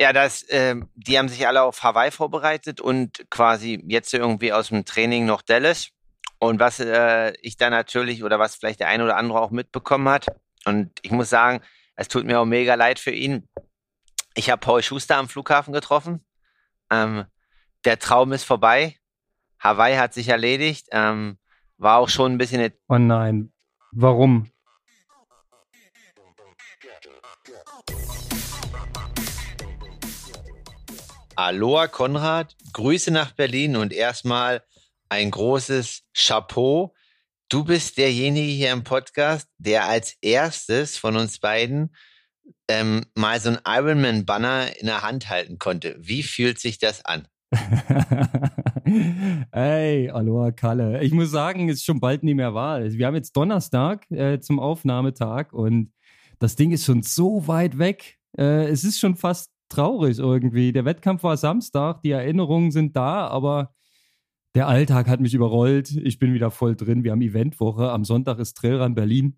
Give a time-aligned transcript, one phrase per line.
[0.00, 4.68] Ja, das, äh, die haben sich alle auf Hawaii vorbereitet und quasi jetzt irgendwie aus
[4.68, 5.90] dem Training noch Dallas.
[6.38, 10.08] Und was äh, ich da natürlich oder was vielleicht der eine oder andere auch mitbekommen
[10.08, 10.26] hat,
[10.64, 11.60] und ich muss sagen,
[11.96, 13.46] es tut mir auch mega leid für ihn.
[14.34, 16.24] Ich habe Paul Schuster am Flughafen getroffen.
[16.90, 17.26] Ähm,
[17.84, 18.96] der Traum ist vorbei.
[19.58, 20.88] Hawaii hat sich erledigt.
[20.92, 21.36] Ähm,
[21.76, 22.72] war auch schon ein bisschen.
[22.88, 23.52] Oh nein.
[23.92, 24.50] Warum?
[31.36, 34.62] Aloha Konrad, Grüße nach Berlin und erstmal
[35.08, 36.94] ein großes Chapeau.
[37.48, 41.94] Du bist derjenige hier im Podcast, der als erstes von uns beiden
[42.68, 45.96] ähm, mal so ein Ironman-Banner in der Hand halten konnte.
[45.98, 47.26] Wie fühlt sich das an?
[49.52, 51.02] hey, Aloha Kalle.
[51.02, 52.84] Ich muss sagen, es ist schon bald nie mehr wahr.
[52.84, 55.92] Wir haben jetzt Donnerstag äh, zum Aufnahmetag und
[56.38, 58.18] das Ding ist schon so weit weg.
[58.38, 60.72] Äh, es ist schon fast traurig irgendwie.
[60.72, 63.72] Der Wettkampf war Samstag, die Erinnerungen sind da, aber
[64.54, 65.90] der Alltag hat mich überrollt.
[65.96, 67.04] Ich bin wieder voll drin.
[67.04, 67.90] Wir haben Eventwoche.
[67.90, 69.36] Am Sonntag ist Trailrun Berlin.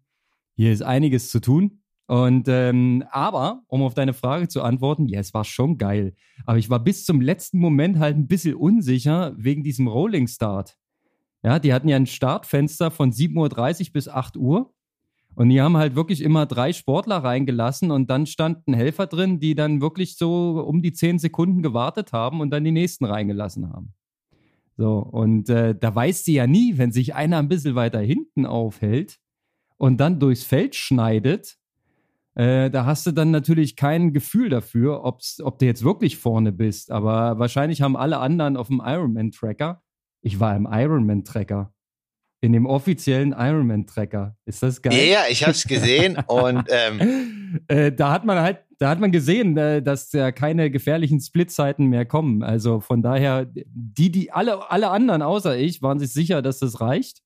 [0.54, 1.82] Hier ist einiges zu tun.
[2.06, 6.14] Und ähm, aber, um auf deine Frage zu antworten, ja, es war schon geil.
[6.44, 10.76] Aber ich war bis zum letzten Moment halt ein bisschen unsicher wegen diesem Rolling Start.
[11.42, 14.71] Ja, die hatten ja ein Startfenster von 7.30 Uhr bis 8 Uhr.
[15.34, 19.54] Und die haben halt wirklich immer drei Sportler reingelassen und dann standen Helfer drin, die
[19.54, 23.94] dann wirklich so um die zehn Sekunden gewartet haben und dann die nächsten reingelassen haben.
[24.76, 28.46] So, und äh, da weißt du ja nie, wenn sich einer ein bisschen weiter hinten
[28.46, 29.18] aufhält
[29.76, 31.56] und dann durchs Feld schneidet,
[32.34, 36.52] äh, da hast du dann natürlich kein Gefühl dafür, ob's, ob du jetzt wirklich vorne
[36.52, 36.90] bist.
[36.90, 39.82] Aber wahrscheinlich haben alle anderen auf dem Ironman-Tracker.
[40.22, 41.72] Ich war im Ironman-Tracker
[42.42, 44.36] in dem offiziellen Ironman-Tracker.
[44.44, 45.08] Ist das geil?
[45.08, 49.12] Ja, ich habe es gesehen und ähm äh, da hat man halt, da hat man
[49.12, 52.42] gesehen, äh, dass ja keine gefährlichen Splitzeiten mehr kommen.
[52.42, 56.80] Also von daher, die, die alle, alle anderen außer ich waren sich sicher, dass das
[56.80, 57.22] reicht.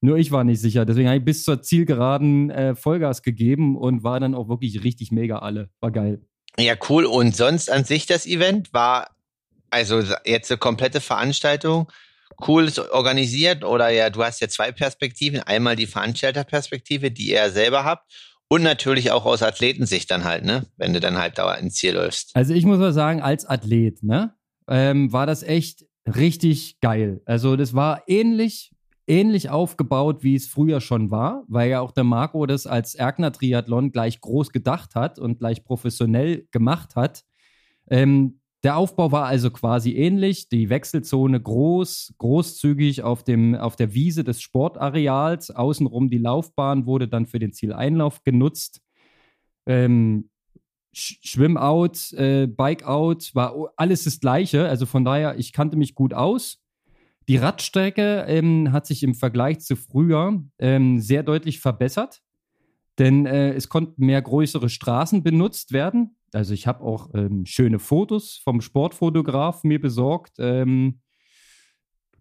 [0.00, 0.84] Nur ich war nicht sicher.
[0.84, 5.12] Deswegen habe ich bis zur Zielgeraden äh, Vollgas gegeben und war dann auch wirklich richtig
[5.12, 5.70] mega alle.
[5.80, 6.20] War geil.
[6.58, 7.04] Ja, cool.
[7.04, 9.10] Und sonst an sich das Event war
[9.70, 11.90] also jetzt eine komplette Veranstaltung
[12.46, 15.40] cool organisiert oder ja, du hast ja zwei Perspektiven.
[15.40, 18.12] Einmal die Veranstalterperspektive, die ihr selber habt
[18.48, 21.94] und natürlich auch aus Athletensicht dann halt, ne, wenn du dann halt da ins Ziel
[21.94, 22.34] läufst.
[22.34, 24.34] Also ich muss mal sagen, als Athlet, ne,
[24.68, 27.22] ähm, war das echt richtig geil.
[27.24, 28.72] Also das war ähnlich,
[29.06, 33.32] ähnlich aufgebaut, wie es früher schon war, weil ja auch der Marco das als Erkner
[33.32, 37.24] Triathlon gleich groß gedacht hat und gleich professionell gemacht hat.
[37.88, 40.48] Ähm, der Aufbau war also quasi ähnlich.
[40.48, 45.50] Die Wechselzone groß, großzügig auf, dem, auf der Wiese des Sportareals.
[45.50, 48.80] Außenrum die Laufbahn wurde dann für den Zieleinlauf genutzt.
[49.66, 50.30] Ähm,
[50.92, 54.68] Schwimmout, äh, Bikeout, war alles das Gleiche.
[54.68, 56.62] Also von daher, ich kannte mich gut aus.
[57.28, 62.20] Die Radstrecke ähm, hat sich im Vergleich zu früher ähm, sehr deutlich verbessert,
[62.98, 66.16] denn äh, es konnten mehr größere Straßen benutzt werden.
[66.34, 70.36] Also ich habe auch ähm, schöne Fotos vom Sportfotograf mir besorgt.
[70.38, 71.00] Ähm,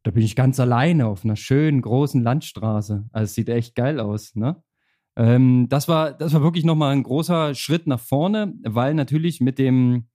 [0.04, 3.06] da bin ich ganz alleine auf einer schönen großen Landstraße.
[3.12, 4.62] Also es sieht echt geil aus, ne?
[5.16, 9.60] Ähm, das war, das war wirklich nochmal ein großer Schritt nach vorne, weil natürlich mit
[9.60, 10.08] dem,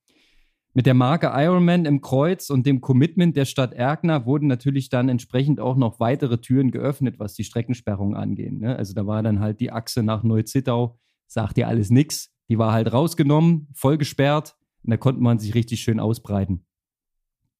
[0.72, 5.08] mit der Marke Ironman im Kreuz und dem Commitment der Stadt Erkner wurden natürlich dann
[5.08, 8.58] entsprechend auch noch weitere Türen geöffnet, was die Streckensperrung angeht.
[8.58, 8.76] Ne?
[8.76, 12.35] Also da war dann halt die Achse nach Neuzittau, sagt ja alles nix.
[12.48, 16.64] Die war halt rausgenommen, voll gesperrt und da konnte man sich richtig schön ausbreiten.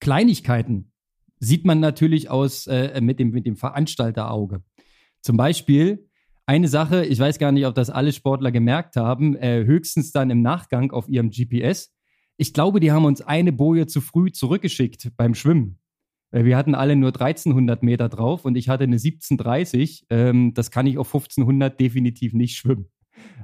[0.01, 0.93] Kleinigkeiten
[1.39, 4.63] sieht man natürlich aus äh, mit, dem, mit dem Veranstalterauge.
[5.23, 6.09] Zum Beispiel
[6.47, 10.31] eine Sache, ich weiß gar nicht, ob das alle Sportler gemerkt haben, äh, höchstens dann
[10.31, 11.93] im Nachgang auf ihrem GPS.
[12.37, 15.81] Ich glaube, die haben uns eine Boje zu früh zurückgeschickt beim Schwimmen.
[16.31, 20.07] Äh, wir hatten alle nur 1300 Meter drauf und ich hatte eine 1730.
[20.11, 22.87] Ähm, das kann ich auf 1500 definitiv nicht schwimmen.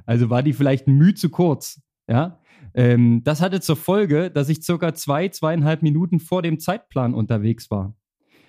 [0.05, 1.81] Also war die vielleicht Mühe zu kurz.
[2.07, 2.39] Ja,
[2.73, 7.69] ähm, das hatte zur Folge, dass ich circa zwei, zweieinhalb Minuten vor dem Zeitplan unterwegs
[7.71, 7.95] war.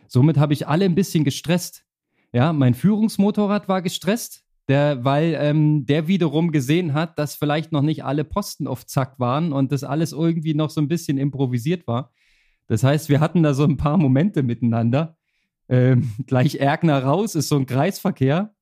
[0.08, 1.84] Somit habe ich alle ein bisschen gestresst.
[2.32, 7.82] Ja, mein Führungsmotorrad war gestresst, der, weil ähm, der wiederum gesehen hat, dass vielleicht noch
[7.82, 11.86] nicht alle Posten auf Zack waren und das alles irgendwie noch so ein bisschen improvisiert
[11.86, 12.12] war.
[12.66, 15.16] Das heißt, wir hatten da so ein paar Momente miteinander.
[15.68, 18.53] Ähm, gleich Erkner raus ist so ein Kreisverkehr.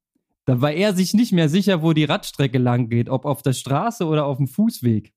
[0.45, 3.53] Da war er sich nicht mehr sicher, wo die Radstrecke lang geht, ob auf der
[3.53, 5.13] Straße oder auf dem Fußweg.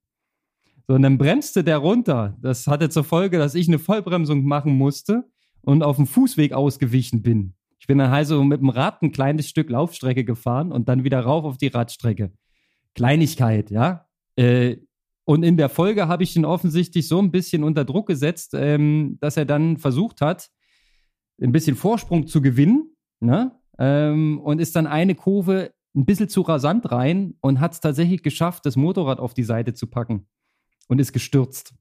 [0.88, 2.38] So, und dann bremste der runter.
[2.42, 5.24] Das hatte zur Folge, dass ich eine Vollbremsung machen musste
[5.62, 7.56] und auf dem Fußweg ausgewichen bin.
[7.80, 11.22] Ich bin dann also mit dem Rad ein kleines Stück Laufstrecke gefahren und dann wieder
[11.22, 12.32] rauf auf die Radstrecke.
[12.94, 14.08] Kleinigkeit, ja.
[14.36, 14.78] Äh,
[15.26, 19.18] Und in der Folge habe ich ihn offensichtlich so ein bisschen unter Druck gesetzt, ähm,
[19.22, 20.50] dass er dann versucht hat,
[21.42, 22.96] ein bisschen Vorsprung zu gewinnen.
[23.20, 23.52] Ne?
[23.78, 28.22] Ähm, und ist dann eine Kurve ein bisschen zu rasant rein und hat es tatsächlich
[28.22, 30.28] geschafft, das Motorrad auf die Seite zu packen
[30.88, 31.74] und ist gestürzt.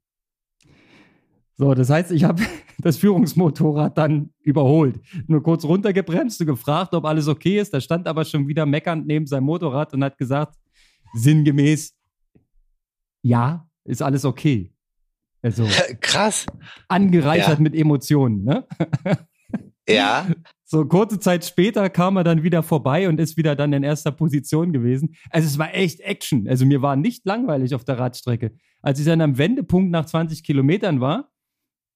[1.57, 2.43] So, das heißt, ich habe
[2.79, 5.01] das Führungsmotorrad dann überholt.
[5.27, 7.73] Nur kurz runtergebremst und gefragt, ob alles okay ist.
[7.73, 10.57] Da stand aber schon wieder meckernd neben seinem Motorrad und hat gesagt,
[11.15, 11.95] sinngemäß,
[13.23, 14.73] ja, ist alles okay.
[15.43, 15.67] Also
[16.01, 16.47] krass.
[16.89, 17.63] Angereichert ja.
[17.63, 18.67] mit Emotionen, ne?
[19.89, 20.27] Ja.
[20.67, 24.13] So kurze Zeit später kam er dann wieder vorbei und ist wieder dann in erster
[24.13, 25.15] Position gewesen.
[25.31, 26.49] Also es war echt Action.
[26.49, 28.53] Also mir war nicht langweilig auf der Radstrecke.
[28.81, 31.31] Als ich dann am Wendepunkt nach 20 Kilometern war,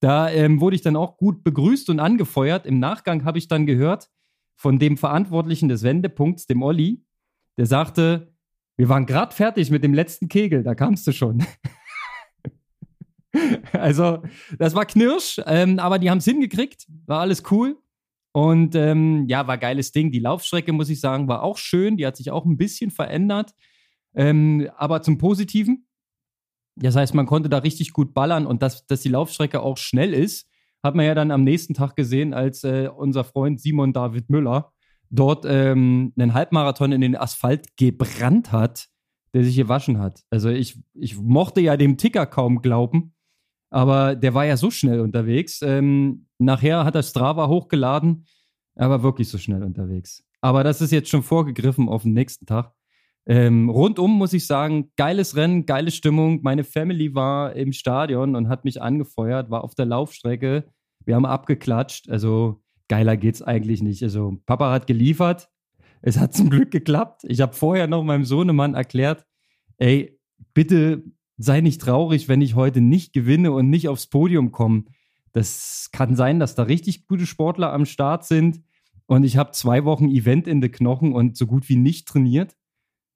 [0.01, 2.67] da ähm, wurde ich dann auch gut begrüßt und angefeuert.
[2.67, 4.11] Im Nachgang habe ich dann gehört
[4.55, 7.05] von dem Verantwortlichen des Wendepunkts, dem Olli,
[7.57, 8.35] der sagte,
[8.77, 11.45] wir waren gerade fertig mit dem letzten Kegel, da kamst du schon.
[13.73, 14.23] also,
[14.59, 17.77] das war Knirsch, ähm, aber die haben es hingekriegt, war alles cool.
[18.33, 20.13] Und ähm, ja, war geiles Ding.
[20.13, 21.97] Die Laufstrecke, muss ich sagen, war auch schön.
[21.97, 23.55] Die hat sich auch ein bisschen verändert.
[24.15, 25.87] Ähm, aber zum Positiven.
[26.77, 30.15] Das heißt, man konnte da richtig gut ballern und dass, dass die Laufstrecke auch schnell
[30.15, 30.49] ist,
[30.83, 34.73] hat man ja dann am nächsten Tag gesehen, als äh, unser Freund Simon David Müller
[35.11, 38.89] dort ähm, einen Halbmarathon in den Asphalt gebrannt hat,
[39.35, 40.23] der sich gewaschen hat.
[40.31, 43.15] Also ich, ich mochte ja dem Ticker kaum glauben,
[43.71, 45.61] aber der war ja so schnell unterwegs.
[45.63, 48.25] Ähm, nachher hat er Strava hochgeladen,
[48.75, 50.25] er war wirklich so schnell unterwegs.
[50.41, 52.73] Aber das ist jetzt schon vorgegriffen auf den nächsten Tag.
[53.27, 56.41] Ähm, rundum muss ich sagen, geiles Rennen, geile Stimmung.
[56.43, 60.65] Meine Family war im Stadion und hat mich angefeuert, war auf der Laufstrecke.
[61.05, 62.09] Wir haben abgeklatscht.
[62.09, 64.03] Also geiler geht's eigentlich nicht.
[64.03, 65.49] Also Papa hat geliefert.
[66.01, 67.23] Es hat zum Glück geklappt.
[67.25, 69.27] Ich habe vorher noch meinem Sohnemann erklärt,
[69.77, 70.19] ey,
[70.55, 71.03] bitte
[71.39, 74.85] sei nicht traurig, wenn ich heute nicht gewinne und nicht aufs Podium komme.
[75.33, 78.63] Das kann sein, dass da richtig gute Sportler am Start sind.
[79.07, 82.57] Und ich habe zwei Wochen Event in den Knochen und so gut wie nicht trainiert.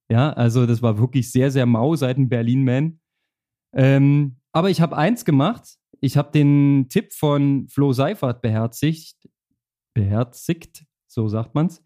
[0.09, 3.01] Ja, also das war wirklich sehr, sehr mau seit dem Berlin-Man.
[3.75, 5.77] Ähm, aber ich habe eins gemacht.
[6.01, 9.17] Ich habe den Tipp von Flo Seifert beherzigt
[9.95, 11.83] beherzigt, so sagt man's.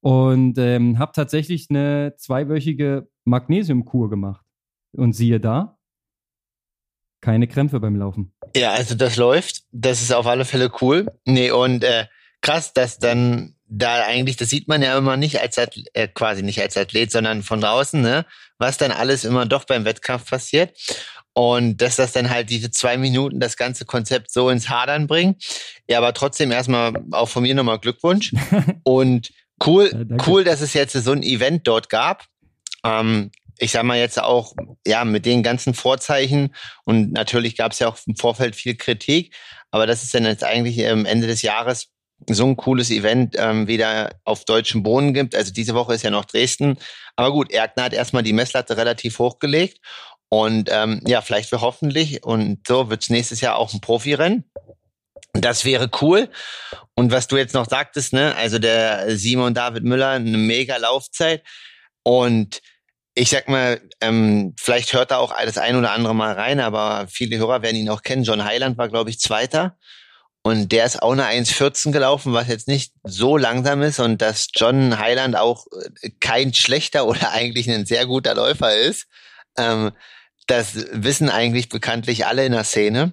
[0.00, 4.44] Und ähm, habe tatsächlich eine zweiwöchige Magnesiumkur gemacht.
[4.92, 5.78] Und siehe da,
[7.22, 8.34] keine Krämpfe beim Laufen.
[8.54, 9.62] Ja, also das läuft.
[9.70, 11.06] Das ist auf alle Fälle cool.
[11.24, 12.06] Nee, und äh,
[12.42, 16.42] krass, dass dann da eigentlich, das sieht man ja immer nicht als Athlet, äh, quasi
[16.42, 18.26] nicht als Athlet, sondern von draußen, ne,
[18.58, 20.76] was dann alles immer doch beim Wettkampf passiert.
[21.32, 25.36] Und dass das dann halt diese zwei Minuten das ganze Konzept so ins Hadern bringen.
[25.88, 28.34] Ja, aber trotzdem erstmal auch von mir nochmal Glückwunsch.
[28.82, 29.30] Und
[29.64, 32.26] cool, ja, cool, dass es jetzt so ein Event dort gab.
[32.84, 33.30] Ähm,
[33.62, 34.54] ich sag mal jetzt auch,
[34.86, 36.54] ja, mit den ganzen Vorzeichen
[36.84, 39.34] und natürlich gab es ja auch im Vorfeld viel Kritik,
[39.70, 41.88] aber das ist dann jetzt eigentlich am Ende des Jahres
[42.28, 45.34] so ein cooles Event ähm, wieder auf deutschem Boden gibt.
[45.34, 46.78] Also diese Woche ist ja noch Dresden.
[47.16, 49.78] Aber gut, Erkner hat erstmal die Messlatte relativ hochgelegt
[50.28, 52.24] und ähm, ja, vielleicht wir hoffentlich.
[52.24, 54.50] Und so wird's nächstes Jahr auch ein Profirennen.
[55.32, 56.28] Das wäre cool.
[56.94, 61.42] Und was du jetzt noch sagtest, ne, also der Simon David Müller, eine mega Laufzeit.
[62.02, 62.60] Und
[63.14, 67.06] ich sag mal, ähm, vielleicht hört er auch das ein oder andere mal rein, aber
[67.08, 68.24] viele Hörer werden ihn auch kennen.
[68.24, 69.76] John Highland war, glaube ich, Zweiter.
[70.44, 74.00] Und der ist auch eine 1,14 gelaufen, was jetzt nicht so langsam ist.
[74.00, 75.66] Und dass John Highland auch
[76.02, 79.06] äh, kein schlechter oder eigentlich ein sehr guter Läufer ist.
[79.56, 79.92] Ähm,
[80.46, 83.12] das wissen eigentlich bekanntlich alle in der Szene.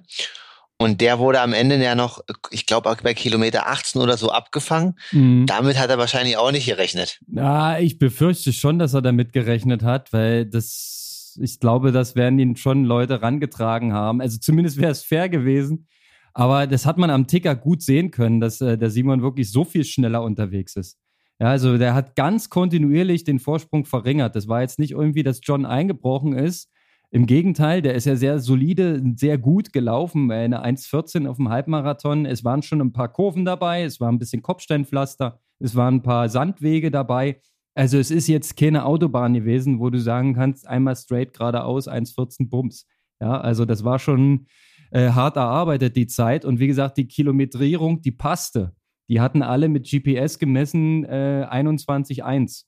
[0.80, 4.94] Und der wurde am Ende ja noch, ich glaube, bei Kilometer 18 oder so abgefangen.
[5.12, 5.44] Mhm.
[5.44, 7.20] Damit hat er wahrscheinlich auch nicht gerechnet.
[7.30, 12.38] Ja, ich befürchte schon, dass er damit gerechnet hat, weil das, ich glaube, das werden
[12.38, 14.22] ihn schon Leute rangetragen haben.
[14.22, 15.86] Also zumindest wäre es fair gewesen.
[16.32, 19.64] Aber das hat man am Ticker gut sehen können, dass äh, der Simon wirklich so
[19.66, 20.96] viel schneller unterwegs ist.
[21.38, 24.34] Ja, also der hat ganz kontinuierlich den Vorsprung verringert.
[24.34, 26.70] Das war jetzt nicht irgendwie, dass John eingebrochen ist
[27.12, 30.30] im Gegenteil, der ist ja sehr solide, sehr gut gelaufen.
[30.30, 32.24] Eine 1,14 auf dem Halbmarathon.
[32.24, 36.02] Es waren schon ein paar Kurven dabei, es war ein bisschen Kopfsteinpflaster, es waren ein
[36.02, 37.40] paar Sandwege dabei.
[37.74, 42.48] Also es ist jetzt keine Autobahn gewesen, wo du sagen kannst, einmal straight geradeaus, 1,14
[42.48, 42.86] Bums.
[43.20, 44.46] Ja, also das war schon
[44.92, 46.44] äh, hart erarbeitet, die Zeit.
[46.44, 48.72] Und wie gesagt, die Kilometrierung, die passte.
[49.08, 52.66] Die hatten alle mit GPS gemessen äh, 21,1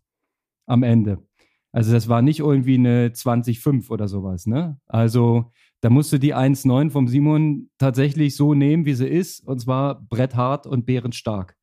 [0.66, 1.18] am Ende.
[1.73, 4.79] Also das war nicht irgendwie eine 20,5 oder sowas, ne?
[4.87, 5.50] Also
[5.81, 10.00] da musst du die 1,9 vom Simon tatsächlich so nehmen, wie sie ist, und zwar
[10.00, 11.57] bretthart und bärenstark.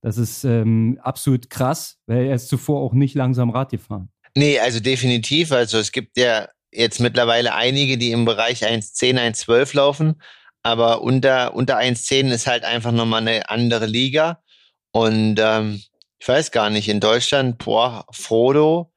[0.00, 4.10] Das ist ähm, absolut krass, weil er ist zuvor auch nicht langsam Rad gefahren.
[4.36, 5.50] Nee, also definitiv.
[5.50, 10.22] Also es gibt ja jetzt mittlerweile einige, die im Bereich 1,10, 1,12 laufen,
[10.62, 14.42] aber unter, unter 1,10 ist halt einfach nochmal eine andere Liga.
[14.92, 15.82] Und ähm,
[16.18, 18.92] ich weiß gar nicht, in Deutschland, boah, Frodo,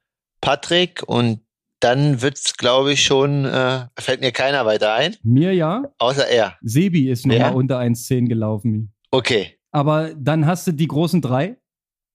[0.48, 1.42] Patrick und
[1.82, 5.18] dann wird's, glaube ich, schon, äh, fällt mir keiner weiter ein.
[5.22, 5.84] Mir ja.
[5.98, 6.56] Außer er.
[6.62, 7.52] Sebi ist nochmal ja?
[7.52, 8.94] unter 1,10 gelaufen.
[9.12, 9.58] Okay.
[9.72, 11.58] Aber dann hast du die großen drei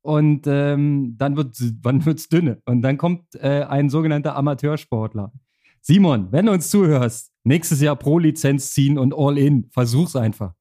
[0.00, 5.30] und ähm, dann wird wann wird's dünne und dann kommt äh, ein sogenannter Amateursportler.
[5.82, 10.54] Simon, wenn du uns zuhörst, nächstes Jahr Pro-Lizenz ziehen und all in, versuch's einfach.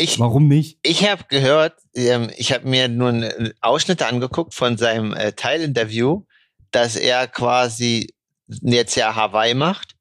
[0.00, 0.78] Ich, Warum nicht?
[0.82, 3.28] Ich habe gehört, ähm, ich habe mir nur
[3.60, 6.22] Ausschnitte angeguckt von seinem äh, Teilinterview,
[6.70, 8.14] dass er quasi
[8.46, 9.94] jetzt ja Hawaii macht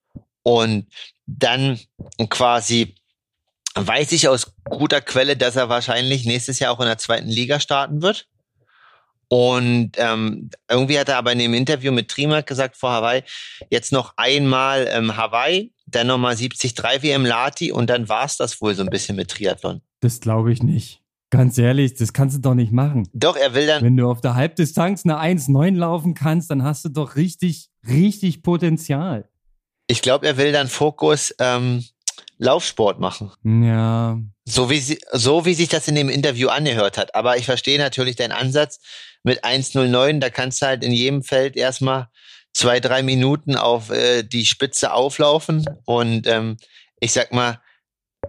[0.44, 0.88] und
[1.26, 1.80] dann
[2.30, 2.96] quasi
[3.76, 7.60] weiß ich aus guter Quelle, dass er wahrscheinlich nächstes Jahr auch in der zweiten Liga
[7.60, 8.28] starten wird.
[9.30, 13.24] Und ähm, irgendwie hat er aber in dem Interview mit Trimark gesagt vor Hawaii,
[13.70, 18.74] jetzt noch einmal ähm, Hawaii, dann nochmal 73 WM Lati und dann war's das wohl
[18.74, 19.82] so ein bisschen mit Triathlon.
[20.00, 21.02] Das glaube ich nicht.
[21.30, 23.10] Ganz ehrlich, das kannst du doch nicht machen.
[23.14, 23.84] Doch, er will dann.
[23.84, 28.44] Wenn du auf der Halbdistanz eine 1,9 laufen kannst, dann hast du doch richtig, richtig
[28.44, 29.30] Potenzial.
[29.88, 31.84] Ich glaube, er will dann Fokus ähm,
[32.38, 33.32] Laufsport machen.
[33.44, 34.20] Ja.
[34.46, 37.16] So wie, sie, so wie sich das in dem Interview angehört hat.
[37.16, 38.80] Aber ich verstehe natürlich deinen Ansatz
[39.24, 40.20] mit 1,09.
[40.20, 42.08] Da kannst du halt in jedem Feld erstmal
[42.54, 45.66] zwei, drei Minuten auf äh, die Spitze auflaufen.
[45.86, 46.58] Und ähm,
[47.00, 47.60] ich sag mal,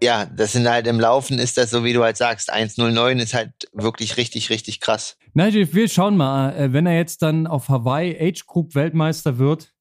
[0.03, 3.35] ja, das sind halt im Laufen ist das so, wie du halt sagst, 1,09 ist
[3.35, 5.17] halt wirklich richtig, richtig krass.
[5.35, 9.75] Nigel, wir schauen mal, äh, wenn er jetzt dann auf Hawaii Age Group Weltmeister wird,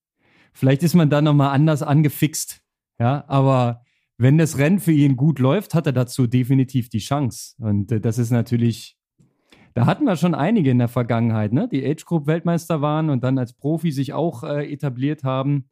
[0.54, 2.62] vielleicht ist man dann nochmal anders angefixt.
[3.00, 3.84] Ja, aber
[4.18, 7.54] wenn das Rennen für ihn gut läuft, hat er dazu definitiv die Chance.
[7.60, 8.98] Und äh, das ist natürlich,
[9.76, 11.68] da hatten wir schon einige in der Vergangenheit, ne?
[11.72, 15.70] die Age Group Weltmeister waren und dann als Profi sich auch äh, etabliert haben.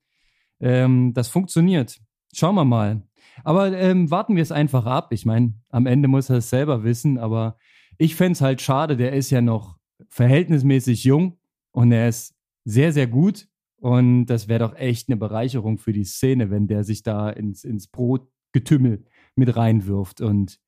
[0.59, 1.97] Ähm, das funktioniert.
[2.33, 3.01] Schauen wir mal.
[3.43, 5.11] Aber ähm, warten wir es einfach ab.
[5.11, 7.57] Ich meine, am Ende muss er es selber wissen, aber
[7.97, 9.77] ich fände es halt schade, der ist ja noch
[10.09, 11.37] verhältnismäßig jung
[11.71, 13.47] und er ist sehr, sehr gut.
[13.77, 17.63] Und das wäre doch echt eine Bereicherung für die Szene, wenn der sich da ins,
[17.63, 20.21] ins Brotgetümmel mit reinwirft.
[20.21, 20.59] Und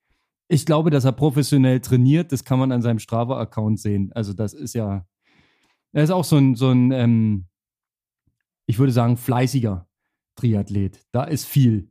[0.50, 4.12] ich glaube, dass er professionell trainiert, das kann man an seinem Strava-Account sehen.
[4.14, 5.08] Also, das ist ja,
[5.94, 7.48] er ist auch so ein, so ein ähm,
[8.68, 9.88] ich würde sagen, fleißiger
[10.36, 11.08] Triathlet.
[11.12, 11.90] Da ist viel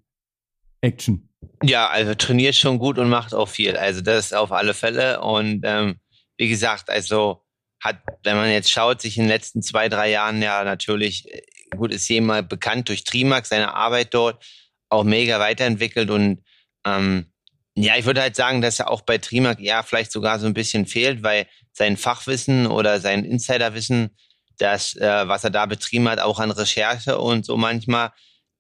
[0.86, 1.28] Action.
[1.62, 3.76] Ja, also trainiert schon gut und macht auch viel.
[3.76, 5.20] Also das auf alle Fälle.
[5.20, 6.00] Und ähm,
[6.36, 7.42] wie gesagt, also
[7.82, 11.42] hat, wenn man jetzt schaut, sich in den letzten zwei, drei Jahren ja natürlich, äh,
[11.76, 14.44] gut, ist jemand bekannt durch Trimax, seine Arbeit dort
[14.88, 16.42] auch mega weiterentwickelt und
[16.86, 17.32] ähm,
[17.74, 20.54] ja, ich würde halt sagen, dass er auch bei Trimac ja vielleicht sogar so ein
[20.54, 24.16] bisschen fehlt, weil sein Fachwissen oder sein Insiderwissen,
[24.58, 28.12] das, äh, was er da betrieben hat, auch an Recherche und so manchmal,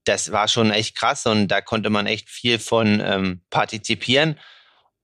[0.06, 4.38] das war schon echt krass und da konnte man echt viel von ähm, partizipieren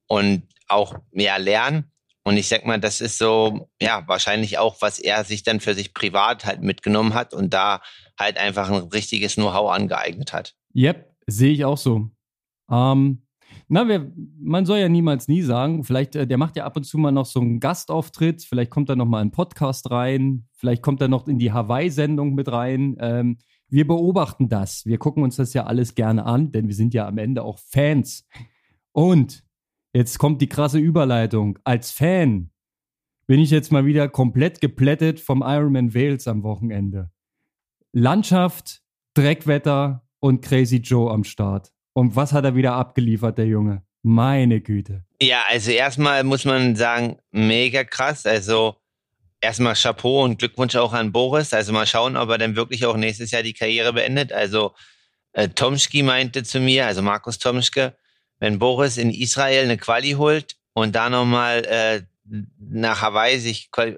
[0.06, 1.90] und auch mehr lernen.
[2.24, 5.74] Und ich sag mal, das ist so, ja, wahrscheinlich auch, was er sich dann für
[5.74, 7.82] sich privat halt mitgenommen hat und da
[8.18, 10.54] halt einfach ein richtiges Know-how angeeignet hat.
[10.74, 12.10] Yep, sehe ich auch so.
[12.70, 13.26] Ähm,
[13.72, 16.84] na, wir, man soll ja niemals nie sagen, vielleicht, äh, der macht ja ab und
[16.84, 20.46] zu mal noch so einen Gastauftritt, vielleicht kommt er noch mal in einen Podcast rein,
[20.52, 22.98] vielleicht kommt er noch in die Hawaii-Sendung mit rein.
[23.00, 23.38] Ähm,
[23.70, 24.84] wir beobachten das.
[24.84, 27.58] Wir gucken uns das ja alles gerne an, denn wir sind ja am Ende auch
[27.58, 28.28] Fans.
[28.92, 29.42] Und
[29.94, 31.58] jetzt kommt die krasse Überleitung.
[31.64, 32.50] Als Fan
[33.26, 37.10] bin ich jetzt mal wieder komplett geplättet vom Ironman Wales am Wochenende.
[37.92, 38.82] Landschaft,
[39.14, 41.72] Dreckwetter und Crazy Joe am Start.
[41.94, 43.82] Und was hat er wieder abgeliefert, der Junge?
[44.02, 45.04] Meine Güte.
[45.20, 48.26] Ja, also erstmal muss man sagen, mega krass.
[48.26, 48.76] Also
[49.40, 51.52] erstmal Chapeau und Glückwunsch auch an Boris.
[51.52, 54.32] Also mal schauen, ob er dann wirklich auch nächstes Jahr die Karriere beendet.
[54.32, 54.74] Also
[55.32, 57.94] äh, Tomschki meinte zu mir, also Markus Tomschke,
[58.38, 62.02] wenn Boris in Israel eine Quali holt und da nochmal äh,
[62.58, 63.96] nach Hawaii sich, äh,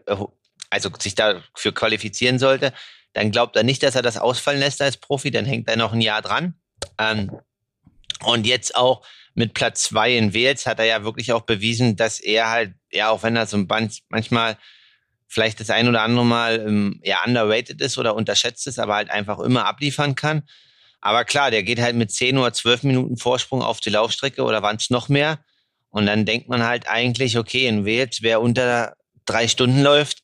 [0.71, 2.73] also sich dafür qualifizieren sollte,
[3.15, 5.93] dann glaubt er nicht, dass er das ausfallen lässt als Profi, dann hängt er noch
[5.93, 6.55] ein Jahr dran.
[6.99, 7.31] Ähm,
[8.23, 9.04] und jetzt auch
[9.35, 13.11] mit Platz zwei in Wales hat er ja wirklich auch bewiesen, dass er halt, ja,
[13.11, 13.64] auch wenn er so
[14.09, 14.56] manchmal
[15.26, 19.11] vielleicht das ein oder andere Mal ähm, ja underrated ist oder unterschätzt ist, aber halt
[19.11, 20.44] einfach immer abliefern kann.
[21.00, 24.62] Aber klar, der geht halt mit 10 oder 12 Minuten Vorsprung auf die Laufstrecke oder
[24.62, 25.38] waren es noch mehr.
[25.90, 30.24] Und dann denkt man halt eigentlich, okay, in Wales, wer unter drei Stunden läuft,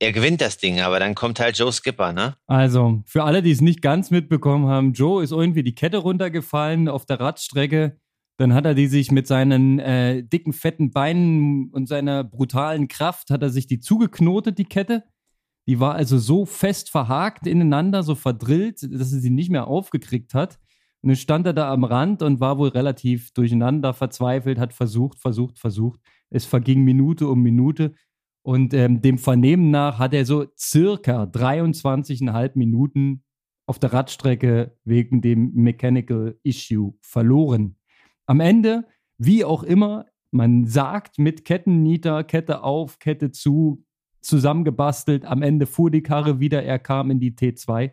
[0.00, 2.36] er gewinnt das Ding, aber dann kommt halt Joe Skipper, ne?
[2.46, 6.88] Also, für alle, die es nicht ganz mitbekommen haben, Joe ist irgendwie die Kette runtergefallen
[6.88, 7.98] auf der Radstrecke
[8.38, 13.30] dann hat er die sich mit seinen äh, dicken, fetten Beinen und seiner brutalen Kraft,
[13.30, 15.02] hat er sich die zugeknotet, die Kette.
[15.66, 20.34] Die war also so fest verhakt ineinander, so verdrillt, dass sie sie nicht mehr aufgekriegt
[20.34, 20.60] hat.
[21.02, 25.18] Und dann stand er da am Rand und war wohl relativ durcheinander, verzweifelt, hat versucht,
[25.18, 26.00] versucht, versucht.
[26.30, 27.94] Es verging Minute um Minute.
[28.48, 33.22] Und ähm, dem Vernehmen nach hat er so circa 23,5 Minuten
[33.66, 37.76] auf der Radstrecke wegen dem Mechanical Issue verloren.
[38.24, 38.88] Am Ende,
[39.18, 43.84] wie auch immer, man sagt mit Kettennieter, Kette auf, Kette zu,
[44.22, 45.26] zusammengebastelt.
[45.26, 47.92] Am Ende fuhr die Karre wieder, er kam in die T2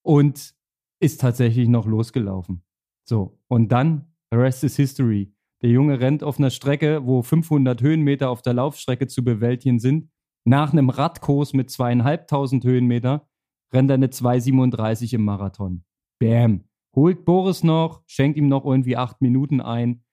[0.00, 0.54] und
[0.98, 2.62] ist tatsächlich noch losgelaufen.
[3.04, 5.30] So, und dann, the rest is history.
[5.62, 10.10] Der Junge rennt auf einer Strecke, wo 500 Höhenmeter auf der Laufstrecke zu bewältigen sind.
[10.44, 13.28] Nach einem Radkurs mit zweieinhalbtausend Höhenmeter
[13.72, 15.84] rennt er eine 2,37 im Marathon.
[16.20, 16.64] Bam.
[16.94, 20.04] Holt Boris noch, schenkt ihm noch irgendwie acht Minuten ein.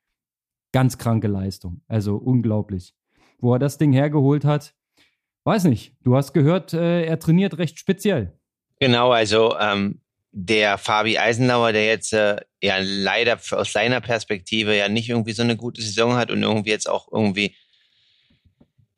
[0.73, 1.81] Ganz kranke Leistung.
[1.87, 2.93] Also unglaublich.
[3.39, 4.75] Wo er das Ding hergeholt hat,
[5.45, 5.95] weiß nicht.
[6.03, 8.37] Du hast gehört, äh, er trainiert recht speziell.
[8.79, 10.01] Genau, also ähm,
[10.37, 15.43] der Fabi Eisenlauer, der jetzt äh, ja leider aus seiner Perspektive ja nicht irgendwie so
[15.43, 17.55] eine gute Saison hat und irgendwie jetzt auch irgendwie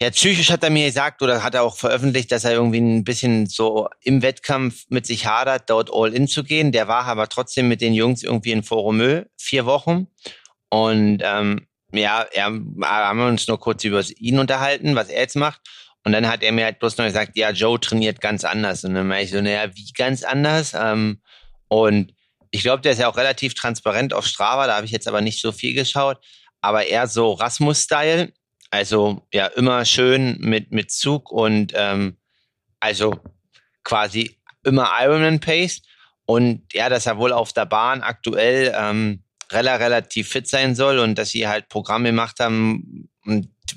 [0.01, 3.03] ja, psychisch hat er mir gesagt oder hat er auch veröffentlicht, dass er irgendwie ein
[3.03, 6.71] bisschen so im Wettkampf mit sich hadert, dort all in zu gehen.
[6.71, 10.07] Der war aber trotzdem mit den Jungs irgendwie in Foromö vier Wochen.
[10.69, 15.35] Und ähm, ja, er, haben wir uns nur kurz über ihn unterhalten, was er jetzt
[15.35, 15.61] macht.
[16.07, 18.85] Und dann hat er mir halt bloß noch gesagt, ja, Joe trainiert ganz anders.
[18.85, 20.73] Und dann war ich so, naja, wie ganz anders?
[20.73, 21.19] Ähm,
[21.67, 22.13] und
[22.49, 25.19] ich glaube, der ist ja auch relativ transparent auf Strava, da habe ich jetzt aber
[25.19, 26.17] nicht so viel geschaut.
[26.61, 28.31] Aber eher so Rasmus-Style.
[28.71, 32.15] Also ja, immer schön mit, mit Zug und ähm,
[32.79, 33.19] also
[33.83, 35.81] quasi immer Ironman Pace.
[36.25, 41.15] Und ja, dass er wohl auf der Bahn aktuell ähm, relativ fit sein soll und
[41.15, 43.09] dass sie halt Programme gemacht haben,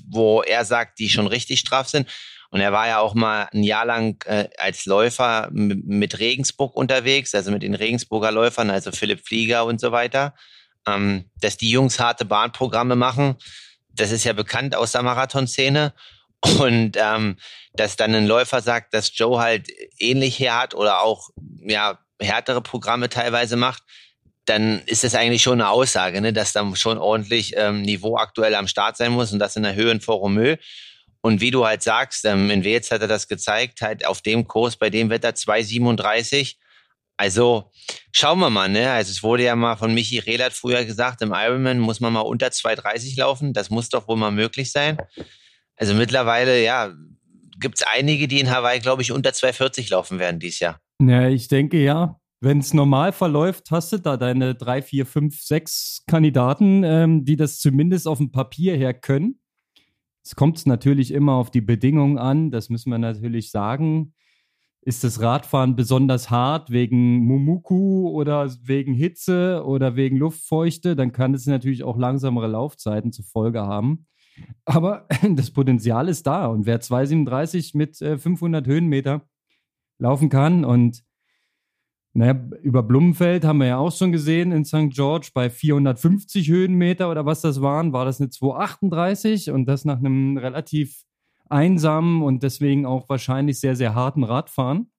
[0.08, 2.08] wo er sagt, die schon richtig straff sind.
[2.50, 7.34] Und er war ja auch mal ein Jahr lang äh, als Läufer mit Regensburg unterwegs,
[7.34, 10.34] also mit den Regensburger Läufern, also Philipp Flieger und so weiter.
[10.86, 13.36] Ähm, dass die Jungs harte Bahnprogramme machen,
[13.92, 15.94] das ist ja bekannt aus der Marathonszene.
[16.58, 17.36] Und ähm,
[17.74, 21.28] dass dann ein Läufer sagt, dass Joe halt ähnlich her hat oder auch
[21.60, 23.82] ja härtere Programme teilweise macht,
[24.50, 28.56] dann ist das eigentlich schon eine Aussage, ne, dass da schon ordentlich ähm, Niveau aktuell
[28.56, 30.56] am Start sein muss und das in der Höhe in Foromö.
[31.22, 34.48] Und wie du halt sagst, ähm, in Wales hat er das gezeigt, halt auf dem
[34.48, 36.56] Kurs bei dem Wetter 2,37.
[37.16, 37.70] Also
[38.12, 38.90] schauen wir mal, ne?
[38.90, 42.20] Also es wurde ja mal von Michi Rehlert früher gesagt, im Ironman muss man mal
[42.20, 43.52] unter 2,30 laufen.
[43.52, 44.98] Das muss doch wohl mal möglich sein.
[45.76, 46.92] Also mittlerweile, ja,
[47.60, 50.80] gibt es einige, die in Hawaii, glaube ich, unter 2,40 laufen werden dieses Jahr.
[50.98, 52.19] Ja, ich denke ja.
[52.42, 57.36] Wenn es normal verläuft, hast du da deine drei, vier, fünf, sechs Kandidaten, ähm, die
[57.36, 59.40] das zumindest auf dem Papier her können.
[60.24, 64.14] Es kommt natürlich immer auf die Bedingungen an, das müssen wir natürlich sagen.
[64.80, 71.34] Ist das Radfahren besonders hart wegen Mumuku oder wegen Hitze oder wegen Luftfeuchte, dann kann
[71.34, 74.06] es natürlich auch langsamere Laufzeiten zur Folge haben.
[74.64, 79.28] Aber das Potenzial ist da und wer 237 mit äh, 500 Höhenmeter
[79.98, 81.02] laufen kann und
[82.12, 84.90] naja, über Blumenfeld haben wir ja auch schon gesehen in St.
[84.90, 89.98] George bei 450 Höhenmeter oder was das waren, war das eine 238 und das nach
[89.98, 91.04] einem relativ
[91.48, 94.90] einsamen und deswegen auch wahrscheinlich sehr, sehr harten Radfahren.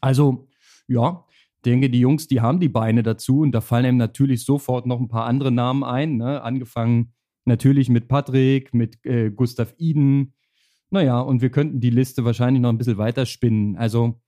[0.00, 0.48] Also,
[0.88, 1.24] ja,
[1.64, 5.00] denke, die Jungs, die haben die Beine dazu und da fallen einem natürlich sofort noch
[5.00, 6.42] ein paar andere Namen ein, ne?
[6.42, 7.12] angefangen
[7.44, 10.34] natürlich mit Patrick, mit äh, Gustav Iden.
[10.90, 13.76] Naja, und wir könnten die Liste wahrscheinlich noch ein bisschen weiter spinnen.
[13.76, 14.20] Also,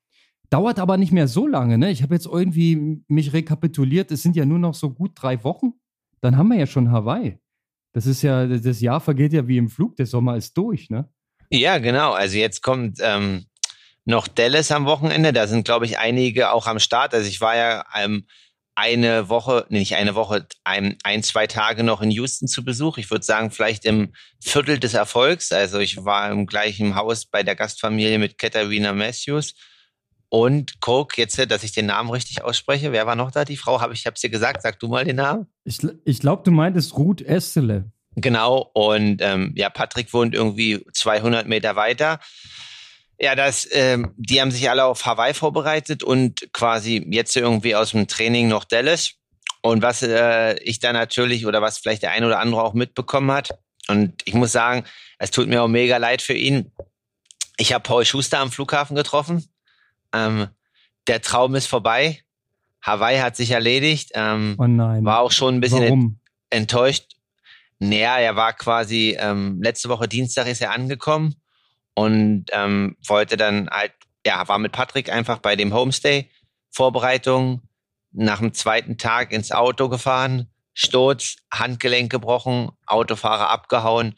[0.51, 1.91] Dauert aber nicht mehr so lange, ne?
[1.91, 5.73] Ich habe jetzt irgendwie mich rekapituliert, es sind ja nur noch so gut drei Wochen.
[6.21, 7.39] Dann haben wir ja schon Hawaii.
[7.93, 11.09] Das ist ja, das Jahr vergeht ja wie im Flug, der Sommer ist durch, ne?
[11.51, 12.13] Ja, genau.
[12.13, 13.47] Also jetzt kommt ähm,
[14.05, 15.33] noch Dallas am Wochenende.
[15.33, 17.15] Da sind, glaube ich, einige auch am Start.
[17.15, 18.27] Also ich war ja ähm,
[18.75, 22.99] eine Woche, nee, nicht eine Woche, ein, ein, zwei Tage noch in Houston zu Besuch.
[22.99, 25.53] Ich würde sagen, vielleicht im Viertel des Erfolgs.
[25.53, 29.55] Also ich war im gleichen Haus bei der Gastfamilie mit Katharina Matthews
[30.35, 32.91] und Coke, jetzt, dass ich den Namen richtig ausspreche.
[32.91, 33.45] Wer war noch da?
[33.45, 34.63] Die Frau, habe ich habe es dir gesagt.
[34.63, 35.47] Sag du mal den Namen.
[35.63, 37.93] Ich, ich glaube, du meintest Ruth Estele.
[38.17, 38.69] Genau.
[38.75, 42.19] Und ähm, ja, Patrick wohnt irgendwie 200 Meter weiter.
[43.17, 47.93] Ja, das, ähm, die haben sich alle auf Hawaii vorbereitet und quasi jetzt irgendwie aus
[47.93, 49.13] dem Training noch Dallas.
[49.63, 53.31] Und was äh, ich da natürlich oder was vielleicht der ein oder andere auch mitbekommen
[53.31, 53.57] hat.
[53.87, 54.83] Und ich muss sagen,
[55.21, 56.73] es tut mir auch mega leid für ihn.
[57.57, 59.49] Ich habe Paul Schuster am Flughafen getroffen
[60.15, 60.49] ähm,
[61.07, 62.21] der Traum ist vorbei.
[62.83, 64.11] Hawaii hat sich erledigt.
[64.15, 65.05] Ähm, oh nein.
[65.05, 66.21] War auch schon ein bisschen Warum?
[66.51, 67.17] enttäuscht.
[67.79, 71.35] Naja, er war quasi, ähm, letzte Woche Dienstag ist er angekommen
[71.95, 73.93] und ähm, wollte dann halt,
[74.27, 76.31] ja, war mit Patrick einfach bei dem Homestay
[76.71, 77.63] Vorbereitung
[78.13, 84.15] nach dem zweiten Tag ins Auto gefahren, Sturz, Handgelenk gebrochen, Autofahrer abgehauen.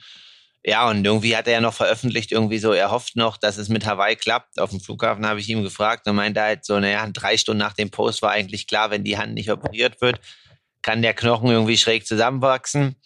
[0.69, 3.69] Ja, und irgendwie hat er ja noch veröffentlicht, irgendwie so, er hofft noch, dass es
[3.69, 4.59] mit Hawaii klappt.
[4.61, 7.75] Auf dem Flughafen habe ich ihm gefragt und meinte halt so, naja, drei Stunden nach
[7.75, 10.19] dem Post war eigentlich klar, wenn die Hand nicht operiert wird,
[10.83, 12.97] kann der Knochen irgendwie schräg zusammenwachsen.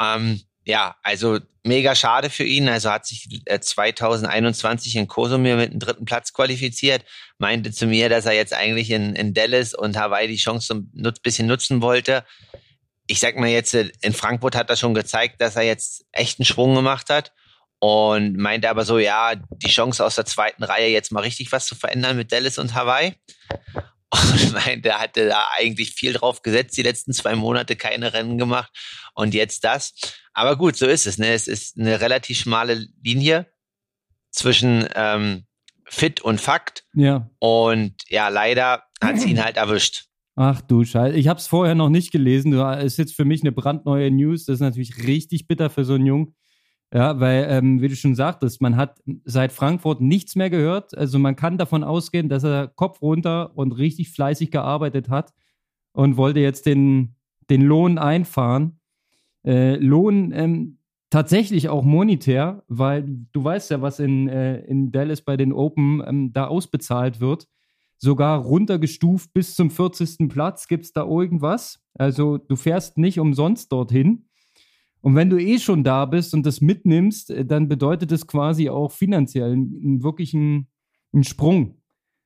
[0.00, 2.66] Ähm, ja, also mega schade für ihn.
[2.66, 3.28] Also hat sich
[3.60, 7.04] 2021 äh, in Kosumir mit dem dritten Platz qualifiziert,
[7.36, 11.12] meinte zu mir, dass er jetzt eigentlich in, in Dallas und Hawaii die Chance ein
[11.22, 12.24] bisschen nutzen wollte.
[13.06, 16.38] Ich sag mal jetzt, äh, in Frankfurt hat er schon gezeigt, dass er jetzt echt
[16.38, 17.32] einen Schwung gemacht hat
[17.78, 21.66] und meinte aber so, ja, die Chance aus der zweiten Reihe jetzt mal richtig was
[21.66, 23.14] zu verändern mit Dallas und Hawaii.
[24.10, 28.38] Und meinte, er hatte da eigentlich viel drauf gesetzt, die letzten zwei Monate keine Rennen
[28.38, 28.72] gemacht
[29.14, 29.94] und jetzt das.
[30.32, 31.18] Aber gut, so ist es.
[31.18, 31.32] Ne?
[31.32, 33.46] Es ist eine relativ schmale Linie
[34.30, 35.46] zwischen ähm,
[35.86, 36.84] Fit und Fakt.
[36.94, 37.30] Ja.
[37.38, 40.06] Und ja, leider hat sie ihn halt erwischt.
[40.36, 41.16] Ach du Scheiße.
[41.16, 42.52] Ich habe es vorher noch nicht gelesen.
[42.52, 44.44] Das ist jetzt für mich eine brandneue News.
[44.44, 46.34] Das ist natürlich richtig bitter für so einen Jungen.
[46.92, 50.96] Ja, weil, ähm, wie du schon sagtest, man hat seit Frankfurt nichts mehr gehört.
[50.96, 55.32] Also man kann davon ausgehen, dass er Kopf runter und richtig fleißig gearbeitet hat
[55.92, 57.16] und wollte jetzt den,
[57.50, 58.78] den Lohn einfahren
[59.44, 60.78] äh, Lohn ähm,
[61.10, 66.02] tatsächlich auch monetär, weil du weißt ja, was in, äh, in Dallas bei den Open
[66.06, 67.46] ähm, da ausbezahlt wird.
[67.98, 70.28] Sogar runtergestuft bis zum 40.
[70.28, 71.80] Platz gibt es da irgendwas.
[71.94, 74.28] Also du fährst nicht umsonst dorthin.
[75.00, 78.68] Und wenn du eh schon da bist und das mitnimmst, äh, dann bedeutet es quasi
[78.68, 80.68] auch finanziell einen wirklichen
[81.12, 81.80] einen Sprung.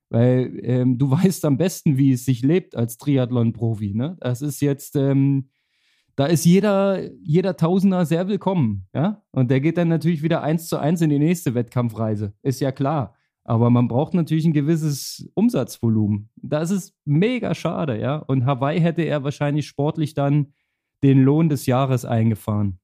[0.08, 3.94] Weil ähm, du weißt am besten, wie es sich lebt als Triathlon-Profi.
[3.94, 4.16] Ne?
[4.20, 5.50] Das ist jetzt ähm,
[6.20, 8.86] da ist jeder, jeder Tausender sehr willkommen.
[8.94, 9.22] Ja?
[9.30, 12.34] Und der geht dann natürlich wieder eins zu eins in die nächste Wettkampfreise.
[12.42, 13.14] Ist ja klar.
[13.44, 16.30] Aber man braucht natürlich ein gewisses Umsatzvolumen.
[16.36, 18.16] Das ist mega schade, ja.
[18.16, 20.52] Und Hawaii hätte er wahrscheinlich sportlich dann
[21.02, 22.78] den Lohn des Jahres eingefahren.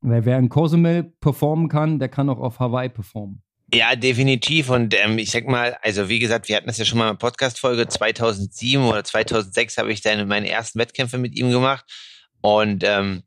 [0.00, 3.42] Weil wer in Cozumel performen kann, der kann auch auf Hawaii performen.
[3.72, 4.70] Ja, definitiv.
[4.70, 7.14] Und ähm, ich sag mal, also wie gesagt, wir hatten das ja schon mal in
[7.14, 11.84] der Podcast-Folge 2007 oder 2006 habe ich dann meine ersten Wettkämpfe mit ihm gemacht.
[12.40, 13.22] Und ähm,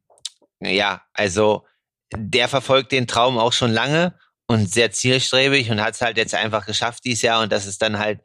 [0.61, 1.65] ja, also
[2.15, 4.13] der verfolgt den Traum auch schon lange
[4.47, 7.77] und sehr zielstrebig und hat es halt jetzt einfach geschafft dieses Jahr und dass es
[7.77, 8.21] dann halt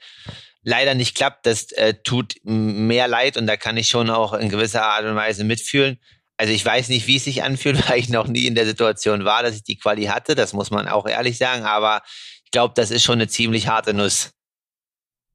[0.63, 4.49] leider nicht klappt, das äh, tut mehr leid und da kann ich schon auch in
[4.49, 5.99] gewisser Art und Weise mitfühlen.
[6.37, 9.25] Also ich weiß nicht, wie es sich anfühlt, weil ich noch nie in der Situation
[9.25, 10.35] war, dass ich die Quali hatte.
[10.35, 11.65] Das muss man auch ehrlich sagen.
[11.65, 12.03] Aber
[12.45, 14.33] ich glaube, das ist schon eine ziemlich harte Nuss.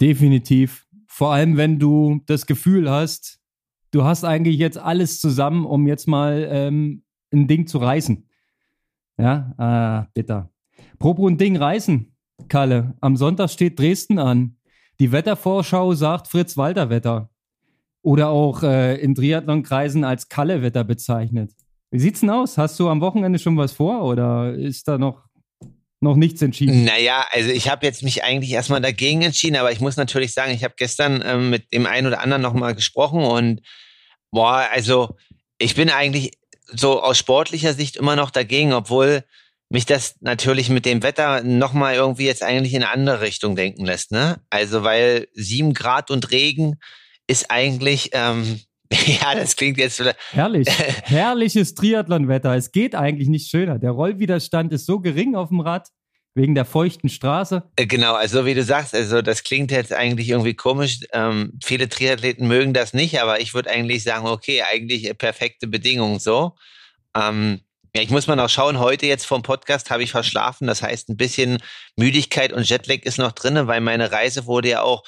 [0.02, 0.86] Definitiv.
[1.08, 3.40] Vor allem, wenn du das Gefühl hast,
[3.92, 8.30] du hast eigentlich jetzt alles zusammen, um jetzt mal ähm, ein Ding zu reißen.
[9.18, 10.52] Ja, ah, bitter.
[11.00, 12.16] Propo ein Ding reißen,
[12.48, 12.96] Kalle.
[13.02, 14.58] Am Sonntag steht Dresden an.
[15.00, 17.30] Die Wettervorschau sagt Fritz-Walter-Wetter.
[18.02, 21.52] Oder auch äh, in Triathlon-Kreisen als Kalle-Wetter bezeichnet.
[21.92, 22.58] Wie sieht's denn aus?
[22.58, 25.28] Hast du am Wochenende schon was vor oder ist da noch
[26.00, 26.84] noch nichts entschieden?
[26.84, 30.52] Naja, also ich habe jetzt mich eigentlich erstmal dagegen entschieden, aber ich muss natürlich sagen,
[30.52, 33.62] ich habe gestern ähm, mit dem einen oder anderen nochmal gesprochen und
[34.32, 35.16] boah, also
[35.58, 36.34] ich bin eigentlich
[36.68, 39.24] so aus sportlicher Sicht immer noch dagegen, obwohl
[39.70, 43.86] mich das natürlich mit dem Wetter nochmal irgendwie jetzt eigentlich in eine andere Richtung denken
[43.86, 44.40] lässt, ne?
[44.50, 46.78] Also weil sieben Grad und Regen
[47.28, 50.18] ist eigentlich, ähm, ja, das klingt jetzt vielleicht.
[50.32, 50.68] Herrlich.
[51.04, 52.56] Herrliches Triathlonwetter.
[52.56, 53.80] Es geht eigentlich nicht schöner.
[53.80, 55.88] Der Rollwiderstand ist so gering auf dem Rad.
[56.34, 57.64] Wegen der feuchten Straße?
[57.78, 61.00] Äh, genau, also wie du sagst, also das klingt jetzt eigentlich irgendwie komisch.
[61.12, 66.20] Ähm, viele Triathleten mögen das nicht, aber ich würde eigentlich sagen, okay, eigentlich perfekte Bedingungen
[66.20, 66.56] so.
[67.16, 67.62] Ähm,
[67.96, 70.68] ja, ich muss mal noch schauen, heute jetzt vom Podcast habe ich verschlafen.
[70.68, 71.58] Das heißt, ein bisschen
[71.96, 75.04] Müdigkeit und Jetlag ist noch drinne, weil meine Reise wurde ja auch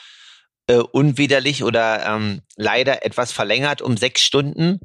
[0.68, 4.80] äh, unwiderlich oder ähm, leider etwas verlängert um sechs Stunden.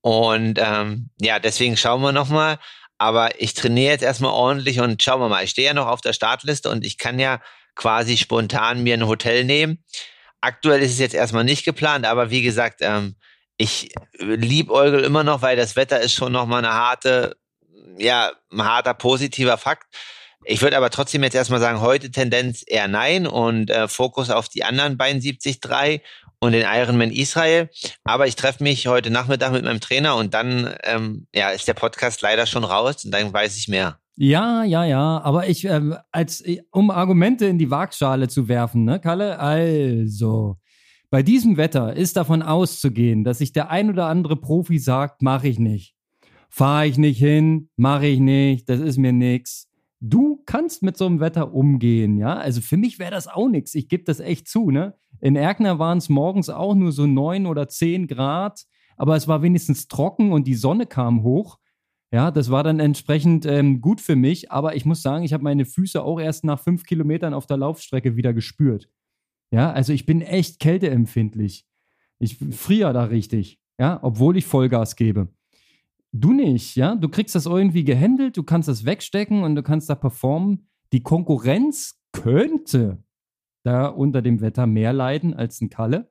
[0.00, 2.58] Und ähm, ja, deswegen schauen wir nochmal.
[2.98, 5.44] Aber ich trainiere jetzt erstmal ordentlich und schauen wir mal.
[5.44, 7.40] Ich stehe ja noch auf der Startliste und ich kann ja
[7.74, 9.84] quasi spontan mir ein Hotel nehmen.
[10.40, 13.16] Aktuell ist es jetzt erstmal nicht geplant, aber wie gesagt, ähm,
[13.56, 17.36] ich lieb Eugel immer noch, weil das Wetter ist schon nochmal eine harte,
[17.98, 19.86] ja, ein harter positiver Fakt.
[20.44, 24.48] Ich würde aber trotzdem jetzt erstmal sagen, heute Tendenz eher nein und äh, Fokus auf
[24.48, 26.02] die anderen beiden 73
[26.38, 27.68] und den Ironman Israel.
[28.04, 31.74] Aber ich treffe mich heute Nachmittag mit meinem Trainer und dann ähm, ja, ist der
[31.74, 33.98] Podcast leider schon raus und dann weiß ich mehr.
[34.18, 38.98] Ja, ja, ja, aber ich, ähm, als, um Argumente in die Waagschale zu werfen, ne,
[38.98, 39.38] Kalle?
[39.38, 40.56] Also,
[41.10, 45.48] bei diesem Wetter ist davon auszugehen, dass sich der ein oder andere Profi sagt, mache
[45.48, 45.94] ich nicht.
[46.48, 49.68] Fahre ich nicht hin, mache ich nicht, das ist mir nix.
[50.00, 52.34] du kannst mit so einem Wetter umgehen, ja.
[52.36, 53.74] Also für mich wäre das auch nichts.
[53.74, 54.94] Ich gebe das echt zu, ne?
[55.20, 58.64] In Erkner waren es morgens auch nur so neun oder zehn Grad,
[58.96, 61.58] aber es war wenigstens trocken und die Sonne kam hoch.
[62.12, 65.44] Ja, das war dann entsprechend ähm, gut für mich, aber ich muss sagen, ich habe
[65.44, 68.88] meine Füße auch erst nach fünf Kilometern auf der Laufstrecke wieder gespürt.
[69.50, 71.66] Ja, also ich bin echt kälteempfindlich.
[72.18, 75.28] Ich friere da richtig, ja, obwohl ich Vollgas gebe.
[76.12, 76.94] Du nicht, ja?
[76.94, 80.68] Du kriegst das irgendwie gehandelt, du kannst das wegstecken und du kannst da performen.
[80.92, 83.02] Die Konkurrenz könnte
[83.64, 86.10] da unter dem Wetter mehr leiden als ein Kalle.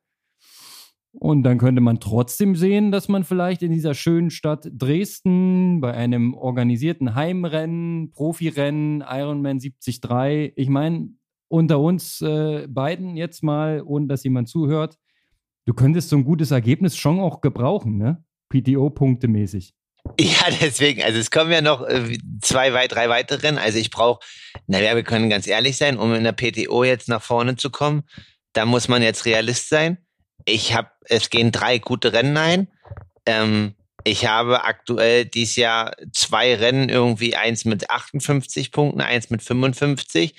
[1.13, 5.93] Und dann könnte man trotzdem sehen, dass man vielleicht in dieser schönen Stadt Dresden bei
[5.93, 10.01] einem organisierten Heimrennen, Profirennen, Ironman 73,
[10.55, 11.09] ich meine,
[11.47, 14.97] unter uns äh, beiden jetzt mal, ohne dass jemand zuhört,
[15.65, 18.23] du könntest so ein gutes Ergebnis schon auch gebrauchen, ne?
[18.49, 19.73] PTO-Punkte mäßig.
[20.19, 23.47] Ja, deswegen, also es kommen ja noch äh, zwei, drei weitere.
[23.57, 24.23] Also ich brauche,
[24.67, 28.03] naja, wir können ganz ehrlich sein, um in der PTO jetzt nach vorne zu kommen,
[28.53, 29.97] da muss man jetzt Realist sein.
[30.45, 32.67] Ich habe, es gehen drei gute Rennen ein.
[33.25, 39.41] Ähm, ich habe aktuell dieses Jahr zwei Rennen irgendwie, eins mit 58 Punkten, eins mit
[39.41, 40.35] 55.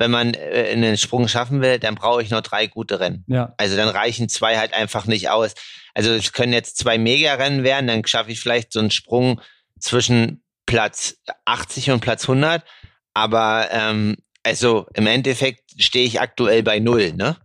[0.00, 3.22] Wenn man äh, einen Sprung schaffen will, dann brauche ich noch drei gute Rennen.
[3.28, 3.52] Ja.
[3.58, 5.52] Also dann reichen zwei halt einfach nicht aus.
[5.92, 9.42] Also es können jetzt zwei Mega-Rennen werden, dann schaffe ich vielleicht so einen Sprung
[9.78, 12.64] zwischen Platz 80 und Platz 100.
[13.12, 17.36] Aber ähm, also im Endeffekt stehe ich aktuell bei null, ne?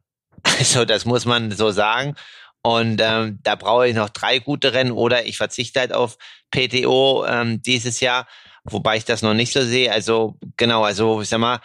[0.58, 2.16] Also das muss man so sagen.
[2.62, 6.18] Und ähm, da brauche ich noch drei gute Rennen oder ich verzichte halt auf
[6.52, 8.28] PTO ähm, dieses Jahr,
[8.64, 9.92] wobei ich das noch nicht so sehe.
[9.92, 11.60] Also genau, also ich sag mal,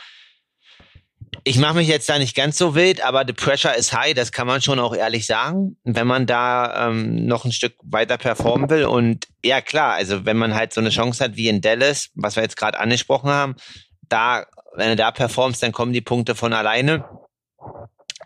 [1.44, 4.32] ich mache mich jetzt da nicht ganz so wild, aber the pressure is high, das
[4.32, 8.68] kann man schon auch ehrlich sagen, wenn man da ähm, noch ein Stück weiter performen
[8.68, 8.84] will.
[8.84, 12.36] Und ja klar, also wenn man halt so eine Chance hat wie in Dallas, was
[12.36, 13.54] wir jetzt gerade angesprochen haben,
[14.08, 17.08] da, wenn du da performst, dann kommen die Punkte von alleine.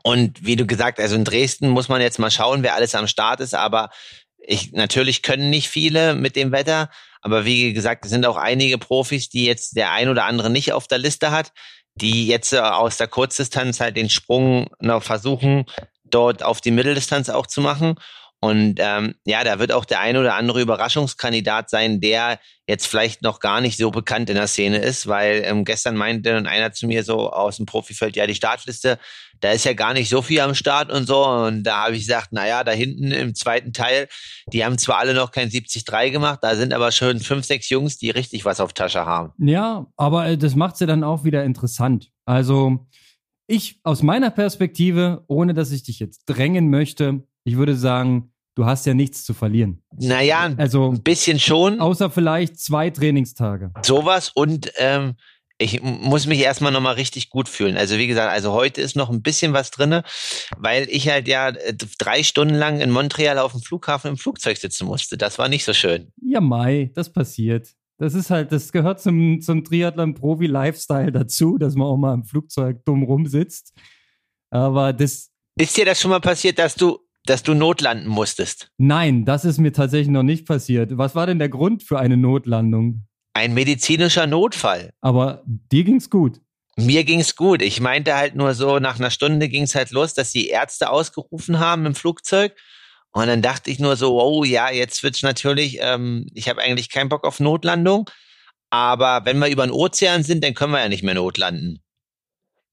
[0.02, 3.06] Und wie du gesagt, also in Dresden muss man jetzt mal schauen, wer alles am
[3.06, 3.90] Start ist, aber
[4.38, 6.90] ich, natürlich können nicht viele mit dem Wetter,
[7.22, 10.72] aber wie gesagt, es sind auch einige Profis, die jetzt der ein oder andere nicht
[10.72, 11.52] auf der Liste hat
[11.96, 15.66] die jetzt äh, aus der Kurzdistanz halt den Sprung noch versuchen,
[16.04, 17.96] dort auf die Mitteldistanz auch zu machen.
[18.44, 23.22] Und ähm, ja, da wird auch der ein oder andere Überraschungskandidat sein, der jetzt vielleicht
[23.22, 26.86] noch gar nicht so bekannt in der Szene ist, weil ähm, gestern meinte einer zu
[26.86, 28.98] mir so aus dem Profifeld, ja, die Startliste,
[29.40, 31.24] da ist ja gar nicht so viel am Start und so.
[31.24, 34.08] Und da habe ich gesagt, na ja, da hinten im zweiten Teil,
[34.52, 37.96] die haben zwar alle noch kein 70-3 gemacht, da sind aber schon fünf, sechs Jungs,
[37.96, 39.32] die richtig was auf Tasche haben.
[39.38, 42.10] Ja, aber äh, das macht sie dann auch wieder interessant.
[42.26, 42.86] Also
[43.46, 48.64] ich aus meiner Perspektive, ohne dass ich dich jetzt drängen möchte, ich würde sagen, du
[48.64, 49.82] hast ja nichts zu verlieren.
[49.96, 51.80] Naja, also, ein bisschen schon.
[51.80, 53.72] Außer vielleicht zwei Trainingstage.
[53.82, 55.14] Sowas und ähm,
[55.58, 57.76] ich muss mich erstmal nochmal richtig gut fühlen.
[57.76, 60.02] Also wie gesagt, also heute ist noch ein bisschen was drinne,
[60.56, 64.56] weil ich halt ja äh, drei Stunden lang in Montreal auf dem Flughafen im Flugzeug
[64.56, 65.16] sitzen musste.
[65.16, 66.12] Das war nicht so schön.
[66.20, 67.68] Ja, Mai, das passiert.
[67.98, 72.84] Das ist halt, das gehört zum, zum Triathlon-Profi-Lifestyle dazu, dass man auch mal im Flugzeug
[72.84, 73.72] dumm rumsitzt.
[74.50, 75.30] Aber das.
[75.56, 78.70] Ist dir das schon mal passiert, dass du dass du notlanden musstest?
[78.78, 80.96] Nein, das ist mir tatsächlich noch nicht passiert.
[80.96, 83.06] Was war denn der Grund für eine Notlandung?
[83.32, 84.92] Ein medizinischer Notfall.
[85.00, 86.40] Aber dir ging's gut.
[86.76, 87.62] Mir ging's gut.
[87.62, 91.60] Ich meinte halt nur so, nach einer Stunde ging's halt los, dass die Ärzte ausgerufen
[91.60, 92.54] haben im Flugzeug.
[93.12, 96.90] Und dann dachte ich nur so, oh ja, jetzt wird's natürlich, ähm, ich habe eigentlich
[96.90, 98.10] keinen Bock auf Notlandung.
[98.70, 101.80] Aber wenn wir über den Ozean sind, dann können wir ja nicht mehr notlanden.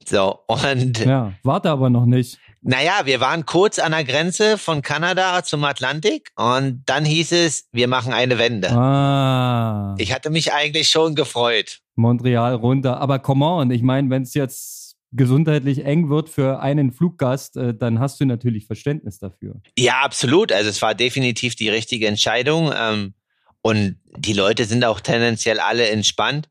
[0.03, 0.97] So, und.
[0.99, 2.39] Ja, warte aber noch nicht.
[2.63, 7.67] Naja, wir waren kurz an der Grenze von Kanada zum Atlantik und dann hieß es,
[7.71, 8.69] wir machen eine Wende.
[8.71, 9.95] Ah.
[9.97, 11.79] Ich hatte mich eigentlich schon gefreut.
[11.95, 12.99] Montreal runter.
[12.99, 17.73] Aber come on, ich meine, wenn es jetzt gesundheitlich eng wird für einen Fluggast, äh,
[17.73, 19.55] dann hast du natürlich Verständnis dafür.
[19.77, 20.51] Ja, absolut.
[20.51, 22.71] Also es war definitiv die richtige Entscheidung.
[22.75, 23.13] Ähm,
[23.61, 26.49] und die Leute sind auch tendenziell alle entspannt.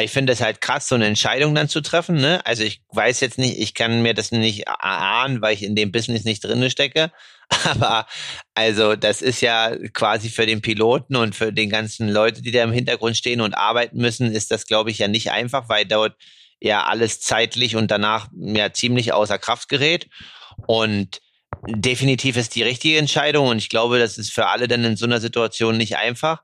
[0.00, 2.16] Ich finde es halt krass, so eine Entscheidung dann zu treffen.
[2.16, 2.40] Ne?
[2.46, 5.92] Also ich weiß jetzt nicht, ich kann mir das nicht erahnen, weil ich in dem
[5.92, 7.10] Business nicht drinne stecke.
[7.64, 8.06] Aber
[8.54, 12.62] also das ist ja quasi für den Piloten und für den ganzen Leute, die da
[12.62, 16.16] im Hintergrund stehen und arbeiten müssen, ist das, glaube ich, ja nicht einfach, weil dort
[16.60, 20.08] ja alles zeitlich und danach ja ziemlich außer Kraft gerät.
[20.66, 21.20] Und
[21.66, 25.06] definitiv ist die richtige Entscheidung und ich glaube, das ist für alle dann in so
[25.06, 26.42] einer Situation nicht einfach.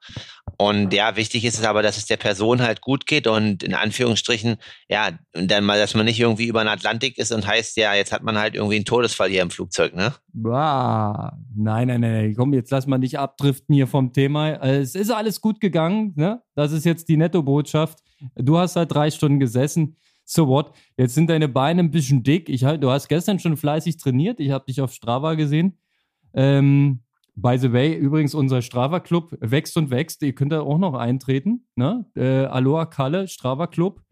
[0.57, 3.75] Und ja, wichtig ist es aber, dass es der Person halt gut geht und in
[3.75, 4.57] Anführungsstrichen,
[4.89, 8.13] ja, dann mal, dass man nicht irgendwie über den Atlantik ist und heißt, ja, jetzt
[8.13, 10.15] hat man halt irgendwie einen Todesfall hier im Flugzeug, ne?
[10.33, 14.55] Bah, nein, nein, nein, komm, jetzt lass mal nicht abdriften hier vom Thema.
[14.63, 16.43] Es ist alles gut gegangen, ne?
[16.55, 17.99] Das ist jetzt die Netto-Botschaft.
[18.35, 19.97] Du hast halt drei Stunden gesessen.
[20.31, 20.73] So what?
[20.99, 22.49] Jetzt sind deine Beine ein bisschen dick.
[22.51, 24.41] Ich, du hast gestern schon fleißig trainiert.
[24.41, 25.79] Ich habe dich auf Strava gesehen.
[26.35, 27.01] Ähm,
[27.41, 30.23] By the way, übrigens, unser Strava Club wächst und wächst.
[30.23, 31.69] Ihr könnt da auch noch eintreten.
[31.77, 32.05] Ne?
[32.17, 34.03] Äh, Aloha Kalle, Strava Club.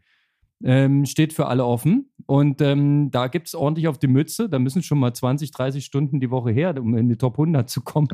[0.64, 2.11] Ähm, steht für alle offen.
[2.27, 4.49] Und ähm, da gibt es ordentlich auf die Mütze.
[4.49, 7.69] Da müssen schon mal 20, 30 Stunden die Woche her, um in die Top 100
[7.69, 8.09] zu kommen.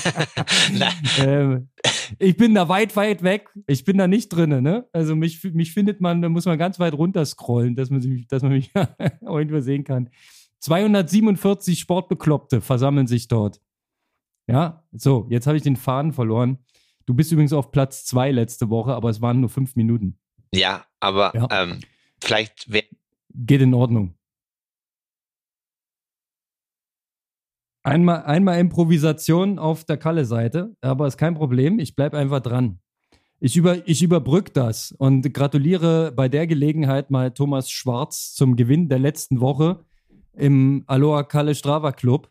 [1.20, 1.68] ähm,
[2.18, 3.50] ich bin da weit, weit weg.
[3.66, 4.62] Ich bin da nicht drin.
[4.62, 4.86] Ne?
[4.92, 8.26] Also mich, mich findet man, da muss man ganz weit runter scrollen, dass man, sich,
[8.28, 8.70] dass man mich
[9.20, 10.10] irgendwo sehen kann.
[10.60, 13.60] 247 Sportbekloppte versammeln sich dort.
[14.48, 16.58] Ja, so, jetzt habe ich den Faden verloren.
[17.06, 20.18] Du bist übrigens auf Platz zwei letzte Woche, aber es waren nur fünf Minuten.
[20.52, 21.48] Ja, aber ja.
[21.50, 21.80] Ähm,
[22.20, 22.68] vielleicht.
[23.34, 24.14] Geht in Ordnung.
[27.82, 31.78] Einmal, einmal Improvisation auf der Kalle-Seite, aber ist kein Problem.
[31.78, 32.80] Ich bleibe einfach dran.
[33.40, 38.88] Ich, über, ich überbrück das und gratuliere bei der Gelegenheit mal Thomas Schwarz zum Gewinn
[38.88, 39.84] der letzten Woche
[40.32, 42.30] im Aloha Kalle Strava Club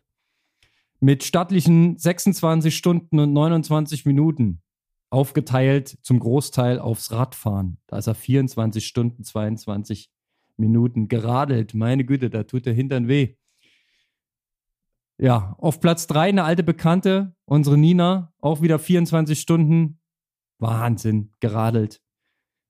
[1.00, 4.60] mit stattlichen 26 Stunden und 29 Minuten
[5.10, 7.78] aufgeteilt zum Großteil aufs Radfahren.
[7.86, 10.10] Da ist er 24 Stunden, 22
[10.56, 11.74] Minuten geradelt.
[11.74, 13.36] Meine Güte, da tut der Hintern weh.
[15.18, 20.00] Ja, auf Platz 3 eine alte Bekannte, unsere Nina, auch wieder 24 Stunden.
[20.58, 22.00] Wahnsinn, geradelt.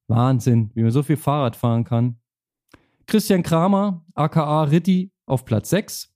[0.07, 2.21] Wahnsinn, wie man so viel Fahrrad fahren kann.
[3.07, 6.15] Christian Kramer, aka Ritti, auf Platz 6.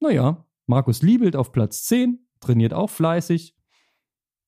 [0.00, 3.54] Naja, Markus Liebelt auf Platz 10, trainiert auch fleißig.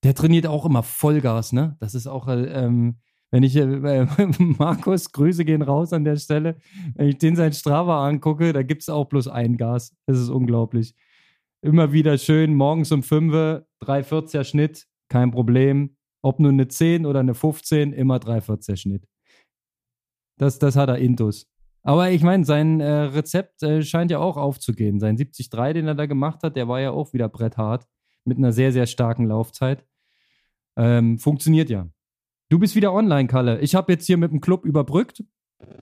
[0.05, 1.77] Der trainiert auch immer Vollgas, ne?
[1.81, 2.99] Das ist auch, äh, ähm,
[3.31, 3.67] wenn ich, äh,
[4.39, 6.57] Markus, Grüße gehen raus an der Stelle,
[6.95, 9.97] wenn ich den sein Strava angucke, da gibt es auch bloß ein Gas.
[10.07, 10.95] Das ist unglaublich.
[11.63, 13.33] Immer wieder schön, morgens um 5,
[13.83, 15.97] 3,40er Schnitt, kein Problem.
[16.21, 19.09] Ob nur eine 10 oder eine 15, immer 3,40er Schnitt.
[20.39, 21.49] Das, das hat er Intus.
[21.85, 25.01] Aber ich meine, sein äh, Rezept äh, scheint ja auch aufzugehen.
[25.01, 27.87] Sein 73, den er da gemacht hat, der war ja auch wieder bretthart
[28.25, 29.85] mit einer sehr, sehr starken Laufzeit.
[30.77, 31.87] Ähm, funktioniert ja.
[32.49, 33.61] Du bist wieder online, Kalle.
[33.61, 35.23] Ich habe jetzt hier mit dem Club überbrückt.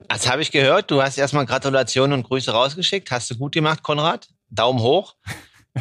[0.08, 0.90] Das habe ich gehört.
[0.90, 3.10] Du hast erstmal Gratulationen und Grüße rausgeschickt.
[3.10, 4.28] Hast du gut gemacht, Konrad.
[4.48, 5.16] Daumen hoch.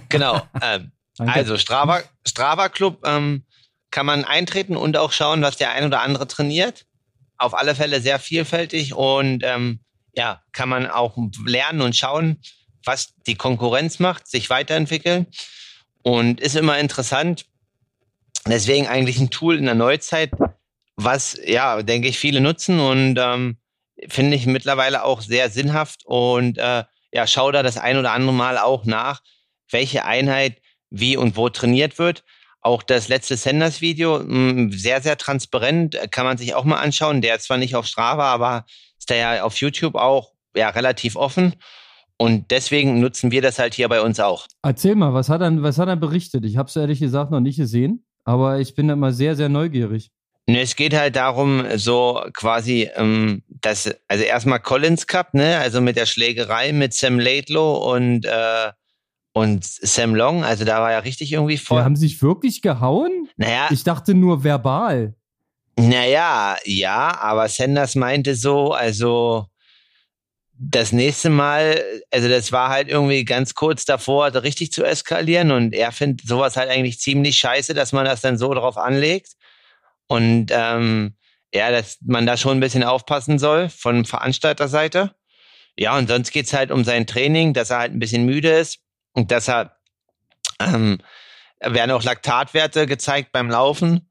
[0.08, 0.39] Genau.
[0.62, 3.43] ähm, also Strava, Strava Club ähm,
[3.89, 6.86] kann man eintreten und auch schauen, was der ein oder andere trainiert.
[7.39, 9.80] Auf alle Fälle sehr vielfältig und ähm,
[10.13, 12.39] ja, kann man auch lernen und schauen,
[12.86, 15.26] was die Konkurrenz macht, sich weiterentwickeln.
[16.04, 17.45] Und ist immer interessant.
[18.48, 20.32] Deswegen eigentlich ein Tool in der Neuzeit,
[20.96, 23.58] was, ja, denke ich, viele nutzen und ähm,
[24.08, 28.34] finde ich mittlerweile auch sehr sinnhaft und äh, ja, schau da das ein oder andere
[28.34, 29.22] Mal auch nach,
[29.72, 32.24] welche Einheit wie und wo trainiert wird.
[32.62, 37.22] Auch das letzte Senders-Video, mm, sehr, sehr transparent, kann man sich auch mal anschauen.
[37.22, 38.65] Der ist zwar nicht auf Strava, aber
[38.98, 41.56] ist da ja auf YouTube auch ja, relativ offen.
[42.18, 44.46] Und deswegen nutzen wir das halt hier bei uns auch.
[44.62, 46.44] Erzähl mal, was hat er, was hat er berichtet?
[46.44, 50.12] Ich habe es ehrlich gesagt noch nicht gesehen, aber ich bin mal sehr, sehr neugierig.
[50.46, 55.96] Es geht halt darum, so quasi, ähm, dass, also erstmal Collins Cup, ne, also mit
[55.96, 58.72] der Schlägerei mit Sam Laidlow und, äh,
[59.34, 61.80] und Sam Long, also da war ja richtig irgendwie voll.
[61.80, 63.30] Die haben sich wirklich gehauen?
[63.38, 63.68] Naja.
[63.72, 65.15] Ich dachte nur verbal.
[65.80, 69.48] Naja, ja, aber Sanders meinte so, also
[70.62, 75.74] das nächste Mal, also das war halt irgendwie ganz kurz davor, richtig zu eskalieren und
[75.74, 79.34] er findet sowas halt eigentlich ziemlich scheiße, dass man das dann so drauf anlegt
[80.08, 81.15] und ähm,
[81.54, 85.15] ja, dass man da schon ein bisschen aufpassen soll von Veranstalterseite.
[85.78, 88.80] Ja, und sonst geht's halt um sein Training, dass er halt ein bisschen müde ist
[89.13, 89.78] und dass er
[90.60, 91.00] ähm,
[91.62, 94.10] werden auch Laktatwerte gezeigt beim Laufen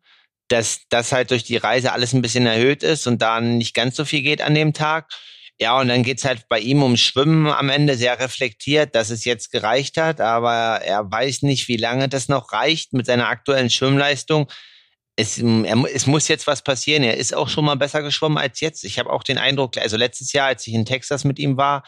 [0.48, 3.96] dass das halt durch die Reise alles ein bisschen erhöht ist und da nicht ganz
[3.96, 5.10] so viel geht an dem Tag.
[5.60, 9.24] Ja, und dann geht's halt bei ihm um Schwimmen am Ende sehr reflektiert, dass es
[9.24, 13.68] jetzt gereicht hat, aber er weiß nicht, wie lange das noch reicht mit seiner aktuellen
[13.68, 14.48] Schwimmleistung.
[15.16, 17.02] Es, er, es muss jetzt was passieren.
[17.02, 18.84] Er ist auch schon mal besser geschwommen als jetzt.
[18.84, 21.82] Ich habe auch den Eindruck, also letztes Jahr, als ich in Texas mit ihm war,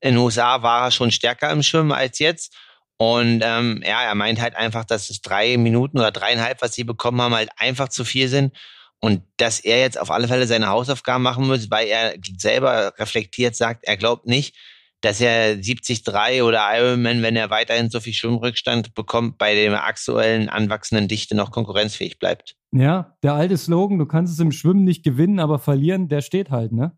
[0.00, 2.56] in USA war er schon stärker im Schwimmen als jetzt.
[2.96, 6.84] Und ähm, ja, er meint halt einfach, dass es drei Minuten oder dreieinhalb, was sie
[6.84, 8.56] bekommen haben, halt einfach zu viel sind.
[9.04, 13.56] Und dass er jetzt auf alle Fälle seine Hausaufgaben machen muss, weil er selber reflektiert
[13.56, 14.54] sagt, er glaubt nicht,
[15.00, 20.48] dass er 70,3 oder Ironman, wenn er weiterhin so viel Schwimmrückstand bekommt, bei der aktuellen
[20.48, 22.54] anwachsenden Dichte noch konkurrenzfähig bleibt.
[22.70, 26.50] Ja, der alte Slogan, du kannst es im Schwimmen nicht gewinnen, aber verlieren, der steht
[26.50, 26.96] halt, ne?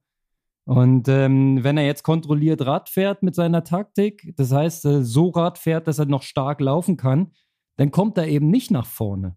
[0.67, 5.29] Und ähm, wenn er jetzt kontrolliert Rad fährt mit seiner Taktik, das heißt, äh, so
[5.29, 7.33] Rad fährt, dass er noch stark laufen kann,
[7.77, 9.37] dann kommt er eben nicht nach vorne.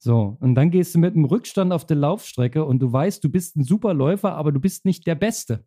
[0.00, 3.30] So, und dann gehst du mit einem Rückstand auf der Laufstrecke und du weißt, du
[3.30, 5.64] bist ein super Läufer, aber du bist nicht der Beste.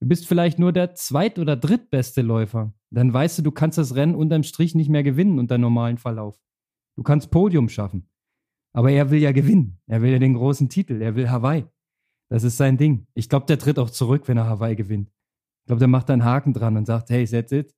[0.00, 2.74] Du bist vielleicht nur der zweit- oder drittbeste Läufer.
[2.90, 6.38] Dann weißt du, du kannst das Rennen unterm Strich nicht mehr gewinnen unter normalen Verlauf.
[6.96, 8.08] Du kannst Podium schaffen.
[8.74, 9.80] Aber er will ja gewinnen.
[9.86, 11.00] Er will ja den großen Titel.
[11.00, 11.64] Er will Hawaii.
[12.30, 13.06] Das ist sein Ding.
[13.14, 15.08] Ich glaube, der tritt auch zurück, wenn er Hawaii gewinnt.
[15.08, 17.74] Ich glaube, der macht da einen Haken dran und sagt, hey, that's it.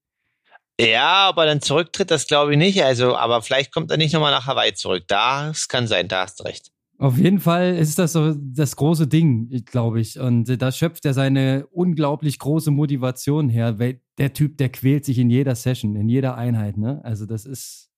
[0.80, 2.82] Ja, aber dann zurücktritt das glaube ich nicht.
[2.82, 5.04] Also, aber vielleicht kommt er nicht nochmal nach Hawaii zurück.
[5.08, 6.70] Das kann sein, da hast du recht.
[6.98, 10.20] Auf jeden Fall ist das so das große Ding, glaube ich.
[10.20, 13.72] Und da schöpft er seine unglaublich große Motivation her.
[13.72, 16.76] Der Typ, der quält sich in jeder Session, in jeder Einheit.
[16.76, 17.00] Ne?
[17.02, 17.90] Also das ist,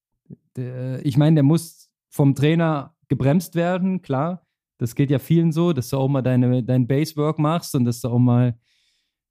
[0.56, 4.46] der, ich meine, der muss vom Trainer gebremst werden, klar.
[4.78, 8.00] Das geht ja vielen so, dass du auch mal deine, dein Basework machst und dass
[8.00, 8.56] du auch mal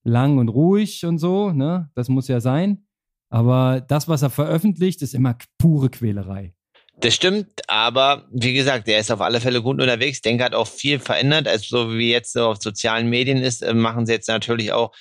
[0.03, 1.51] lang und ruhig und so.
[1.51, 1.89] Ne?
[1.95, 2.85] Das muss ja sein.
[3.31, 6.53] Aber das, was er veröffentlicht, ist immer pure Quälerei.
[6.99, 10.21] Das stimmt, aber wie gesagt, er ist auf alle Fälle gut unterwegs.
[10.21, 11.47] Denke hat auch viel verändert.
[11.47, 14.91] Also so wie jetzt so auf sozialen Medien ist, äh, machen sie jetzt natürlich auch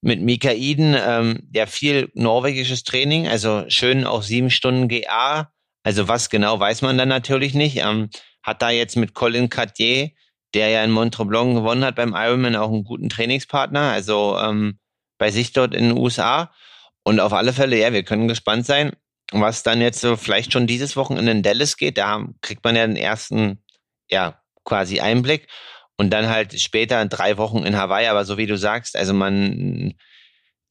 [0.00, 5.52] mit Mika Iden ähm, ja viel norwegisches Training, also schön auch sieben Stunden GA.
[5.82, 7.76] Also was genau weiß man dann natürlich nicht.
[7.76, 8.08] Ähm,
[8.42, 10.10] hat da jetzt mit Colin Cartier,
[10.54, 14.78] der ja in Montreblanc gewonnen hat beim Ironman, auch einen guten Trainingspartner, also ähm,
[15.18, 16.50] bei sich dort in den USA.
[17.06, 18.92] Und auf alle Fälle, ja, wir können gespannt sein
[19.32, 22.86] was dann jetzt so vielleicht schon dieses Wochenende in Dallas geht, da kriegt man ja
[22.86, 23.62] den ersten,
[24.10, 25.48] ja, quasi Einblick
[25.96, 29.94] und dann halt später drei Wochen in Hawaii, aber so wie du sagst, also man,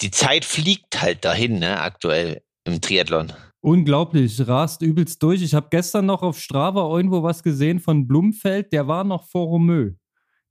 [0.01, 3.33] die Zeit fliegt halt dahin, ne, aktuell im Triathlon.
[3.61, 5.41] Unglaublich, rast übelst durch.
[5.41, 9.47] Ich habe gestern noch auf Strava irgendwo was gesehen von Blumfeld, der war noch vor
[9.47, 9.91] Romeu.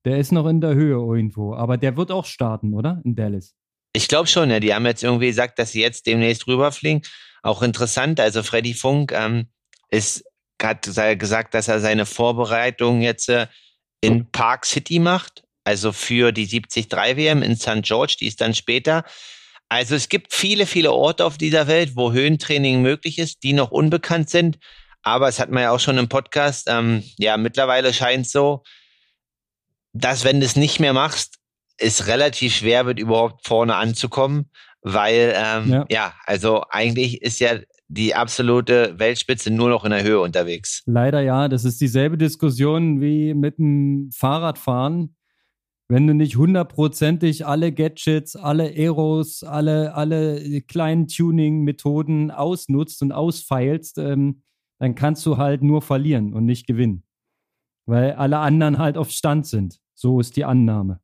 [0.05, 3.01] Der ist noch in der Höhe irgendwo, aber der wird auch starten, oder?
[3.05, 3.55] In Dallas.
[3.97, 4.61] Ich glaube schon, ja.
[4.61, 7.03] Die haben jetzt irgendwie gesagt, dass sie jetzt demnächst rüberfliegen.
[7.43, 9.49] Auch interessant, also Freddy Funk ähm,
[9.91, 10.25] ist,
[10.63, 10.83] hat
[11.19, 13.47] gesagt, dass er seine Vorbereitung jetzt äh,
[14.01, 17.83] in Park City macht, also für die 73 WM in St.
[17.83, 19.05] George, die ist dann später.
[19.69, 23.71] Also es gibt viele, viele Orte auf dieser Welt, wo Höhentraining möglich ist, die noch
[23.71, 24.59] unbekannt sind.
[25.03, 26.67] Aber es hat man ja auch schon im Podcast.
[26.69, 28.63] Ähm, ja, mittlerweile scheint es so,
[29.93, 31.37] dass wenn du es nicht mehr machst,
[31.79, 34.51] es relativ schwer wird, überhaupt vorne anzukommen
[34.85, 35.87] weil ähm, ja.
[35.91, 37.59] ja, also eigentlich ist ja
[37.89, 40.83] die absolute Weltspitze nur noch in der Höhe unterwegs.
[40.87, 45.17] Leider ja, das ist dieselbe Diskussion wie mit dem Fahrradfahren.
[45.89, 53.99] Wenn du nicht hundertprozentig alle Gadgets, alle Aeros, alle, alle kleinen Tuning-Methoden ausnutzt und ausfeilst,
[53.99, 54.43] ähm,
[54.79, 57.05] dann kannst du halt nur verlieren und nicht gewinnen.
[57.87, 59.79] Weil alle anderen halt auf Stand sind.
[59.95, 61.01] So ist die Annahme.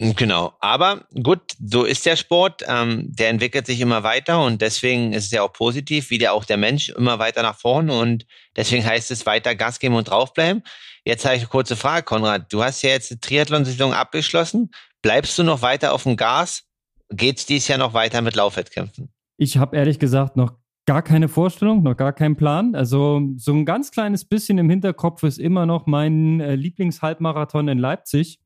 [0.00, 2.62] Genau, aber gut, so ist der Sport.
[2.68, 6.34] Ähm, der entwickelt sich immer weiter und deswegen ist es ja auch positiv, wie der
[6.34, 8.24] auch der Mensch immer weiter nach vorne und
[8.54, 10.62] deswegen heißt es weiter Gas geben und draufbleiben.
[11.04, 12.52] Jetzt habe ich eine kurze Frage, Konrad.
[12.52, 14.70] Du hast ja jetzt die Triathlon-Saison abgeschlossen.
[15.02, 16.64] Bleibst du noch weiter auf dem Gas?
[17.10, 19.08] Geht's dies Jahr noch weiter mit Laufwettkämpfen?
[19.36, 20.52] Ich habe ehrlich gesagt noch
[20.86, 22.76] gar keine Vorstellung, noch gar keinen Plan.
[22.76, 27.78] Also so ein ganz kleines bisschen im Hinterkopf ist immer noch mein äh, Lieblingshalbmarathon in
[27.78, 28.38] Leipzig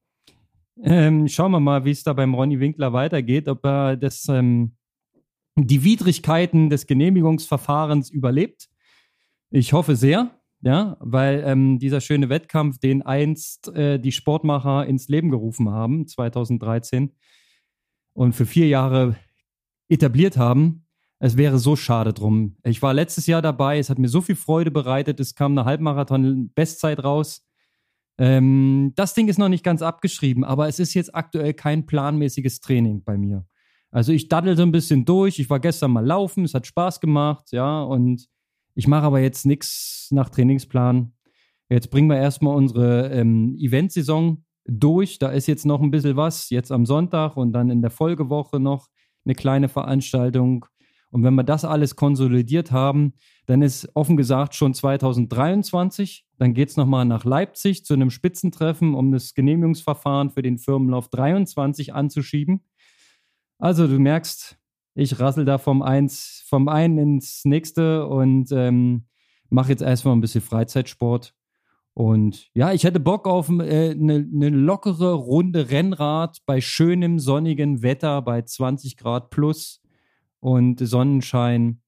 [0.83, 4.77] ähm, schauen wir mal, wie es da beim Ronny Winkler weitergeht, ob er das, ähm,
[5.57, 8.69] die Widrigkeiten des Genehmigungsverfahrens überlebt.
[9.51, 10.31] Ich hoffe sehr,
[10.63, 16.07] ja, weil ähm, dieser schöne Wettkampf, den einst äh, die Sportmacher ins Leben gerufen haben,
[16.07, 17.13] 2013,
[18.15, 19.17] und für vier Jahre
[19.89, 20.87] etabliert haben,
[21.19, 22.57] es wäre so schade drum.
[22.65, 25.65] Ich war letztes Jahr dabei, es hat mir so viel Freude bereitet, es kam eine
[25.65, 27.47] Halbmarathon-Bestzeit raus.
[28.19, 32.61] Ähm, das Ding ist noch nicht ganz abgeschrieben, aber es ist jetzt aktuell kein planmäßiges
[32.61, 33.47] Training bei mir.
[33.91, 35.39] Also ich daddel so ein bisschen durch.
[35.39, 38.27] Ich war gestern mal laufen, es hat Spaß gemacht, ja, und
[38.75, 41.13] ich mache aber jetzt nichts nach Trainingsplan.
[41.69, 45.19] Jetzt bringen wir erstmal unsere ähm, Eventsaison durch.
[45.19, 48.61] Da ist jetzt noch ein bisschen was, jetzt am Sonntag und dann in der Folgewoche
[48.61, 48.89] noch
[49.25, 50.67] eine kleine Veranstaltung.
[51.13, 53.13] Und wenn wir das alles konsolidiert haben,
[53.45, 56.25] dann ist offen gesagt schon 2023.
[56.39, 61.09] Dann geht es nochmal nach Leipzig zu einem Spitzentreffen, um das Genehmigungsverfahren für den Firmenlauf
[61.09, 62.65] 23 anzuschieben.
[63.59, 64.57] Also du merkst,
[64.95, 69.05] ich rassel da vom, eins, vom einen ins nächste und ähm,
[69.51, 71.35] mache jetzt erstmal ein bisschen Freizeitsport.
[71.93, 77.19] Und ja, ich hätte Bock auf eine äh, ne, ne lockere Runde Rennrad bei schönem
[77.19, 79.82] sonnigen Wetter bei 20 Grad plus
[80.43, 81.81] und Sonnenschein.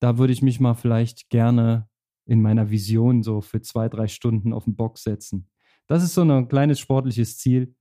[0.00, 1.88] Da würde ich mich mal vielleicht gerne
[2.24, 5.48] in meiner Vision so für zwei, drei Stunden auf den Bock setzen.
[5.86, 7.74] Das ist so ein kleines sportliches Ziel.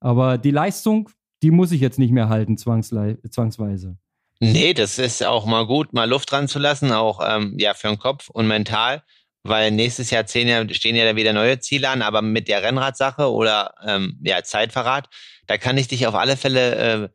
[0.00, 1.10] Aber die Leistung,
[1.42, 3.98] die muss ich jetzt nicht mehr halten, zwangsweise.
[4.38, 7.88] Nee, das ist auch mal gut, mal Luft dran zu lassen, auch ähm, ja für
[7.88, 9.02] den Kopf und mental,
[9.42, 13.74] weil nächstes Jahr stehen ja da wieder neue Ziele an, aber mit der Rennradsache oder
[13.84, 15.08] ähm, ja Zeitverrat,
[15.46, 17.08] da kann ich dich auf alle Fälle äh,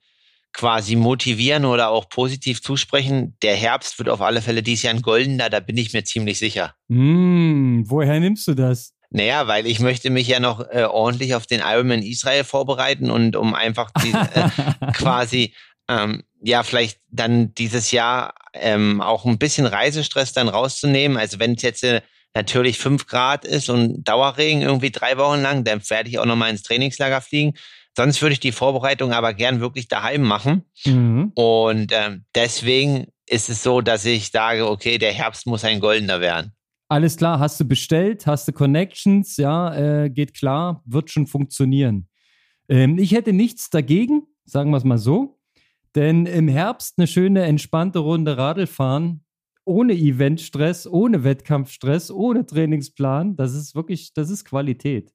[0.54, 3.36] quasi motivieren oder auch positiv zusprechen.
[3.42, 6.40] Der Herbst wird auf alle Fälle dieses Jahr ein goldener, da bin ich mir ziemlich
[6.40, 6.76] sicher.
[6.88, 8.94] Mm, woher nimmst du das?
[9.10, 13.36] Naja, weil ich möchte mich ja noch äh, ordentlich auf den Ironman Israel vorbereiten und
[13.36, 15.54] um einfach die, äh, quasi
[15.90, 21.18] ähm, ja vielleicht dann dieses Jahr ähm, auch ein bisschen Reisestress dann rauszunehmen.
[21.18, 22.02] Also wenn es jetzt äh,
[22.34, 26.38] natürlich fünf Grad ist und Dauerregen irgendwie drei Wochen lang, dann werde ich auch noch
[26.38, 27.54] mal ins Trainingslager fliegen.
[27.96, 30.64] Sonst würde ich die Vorbereitung aber gern wirklich daheim machen.
[30.86, 31.32] Mhm.
[31.36, 36.22] Und ähm, deswegen ist es so, dass ich sage, okay, der Herbst muss ein goldener
[36.22, 36.54] werden.
[36.88, 42.10] Alles klar, hast du bestellt, hast du Connections, ja, äh, geht klar, wird schon funktionieren.
[42.68, 45.40] Ähm, ich hätte nichts dagegen, sagen wir es mal so.
[45.96, 49.24] Denn im Herbst eine schöne, entspannte Runde Radl fahren,
[49.66, 55.14] ohne Eventstress, ohne Wettkampfstress, ohne Trainingsplan, das ist wirklich, das ist Qualität.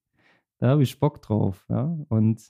[0.59, 1.64] Da habe ich Bock drauf.
[1.68, 1.97] Ja?
[2.09, 2.43] Und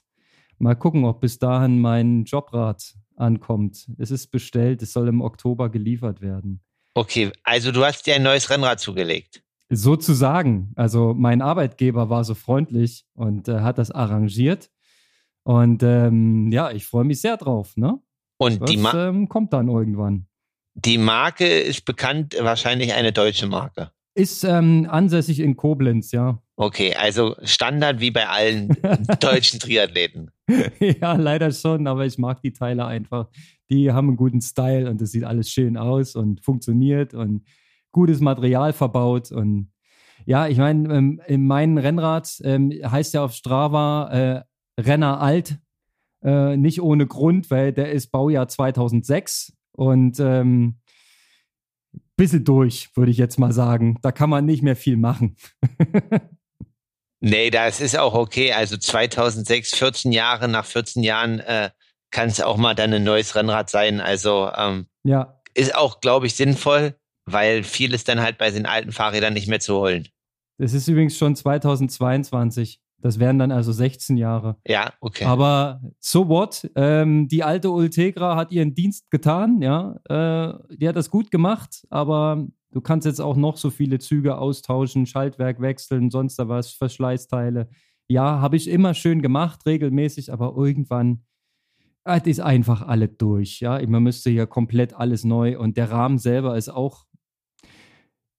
[0.59, 3.89] mal gucken, ob bis dahin mein Jobrad ankommt.
[3.97, 6.61] Es ist bestellt, es soll im Oktober geliefert werden.
[6.93, 9.43] Okay, also du hast dir ein neues Rennrad zugelegt.
[9.69, 10.71] Sozusagen.
[10.75, 14.69] Also mein Arbeitgeber war so freundlich und äh, hat das arrangiert.
[15.43, 17.75] Und ähm, ja, ich freue mich sehr drauf.
[17.75, 17.99] Ne?
[18.37, 20.27] Und das, die ähm, kommt dann irgendwann.
[20.75, 23.91] Die Marke ist bekannt, wahrscheinlich eine deutsche Marke.
[24.17, 26.41] Ist ähm, ansässig in Koblenz, ja.
[26.55, 28.69] Okay, also Standard wie bei allen
[29.19, 30.31] deutschen Triathleten.
[30.79, 33.29] ja, leider schon, aber ich mag die Teile einfach.
[33.69, 37.43] Die haben einen guten Style und es sieht alles schön aus und funktioniert und
[37.91, 39.31] gutes Material verbaut.
[39.31, 39.71] Und
[40.25, 45.59] ja, ich meine, ähm, in meinem Rennrad ähm, heißt ja auf Strava äh, Renner alt
[46.23, 50.79] äh, nicht ohne Grund, weil der ist Baujahr 2006 und ähm,
[52.17, 53.97] bisschen durch, würde ich jetzt mal sagen.
[54.01, 55.37] Da kann man nicht mehr viel machen.
[57.21, 58.51] nee, das ist auch okay.
[58.51, 61.69] Also 2006, 14 Jahre, nach 14 Jahren äh,
[62.11, 64.01] kann es auch mal dann ein neues Rennrad sein.
[64.01, 65.39] Also ähm, ja.
[65.53, 66.95] ist auch, glaube ich, sinnvoll,
[67.25, 70.07] weil vieles dann halt bei den alten Fahrrädern nicht mehr zu holen.
[70.57, 72.81] Das ist übrigens schon 2022.
[72.99, 74.57] Das wären dann also 16 Jahre.
[74.67, 75.25] Ja, okay.
[75.25, 76.69] Aber so what?
[76.75, 79.99] Ähm, die alte Ultegra hat ihren Dienst getan, ja.
[80.09, 84.37] Äh, die hat das gut gemacht, aber du kannst jetzt auch noch so viele Züge
[84.37, 87.69] austauschen, Schaltwerk wechseln, sonst da was, Verschleißteile.
[88.07, 91.23] Ja, habe ich immer schön gemacht, regelmäßig, aber irgendwann
[92.03, 93.79] äh, ist einfach alles durch, ja.
[93.87, 97.05] Man müsste hier komplett alles neu und der Rahmen selber ist auch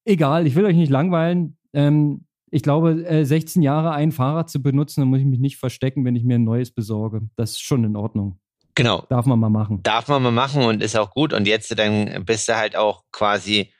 [0.04, 0.46] egal.
[0.46, 1.56] Ich will euch nicht langweilen.
[1.72, 5.56] Ähm, ich glaube, 16 äh, Jahre ein Fahrrad zu benutzen, dann muss ich mich nicht
[5.56, 7.22] verstecken, wenn ich mir ein neues besorge.
[7.36, 8.38] Das ist schon in Ordnung.
[8.74, 9.04] Genau.
[9.08, 9.82] Darf man mal machen.
[9.82, 11.32] Darf man mal machen und ist auch gut.
[11.32, 13.72] Und jetzt dann bist du halt auch quasi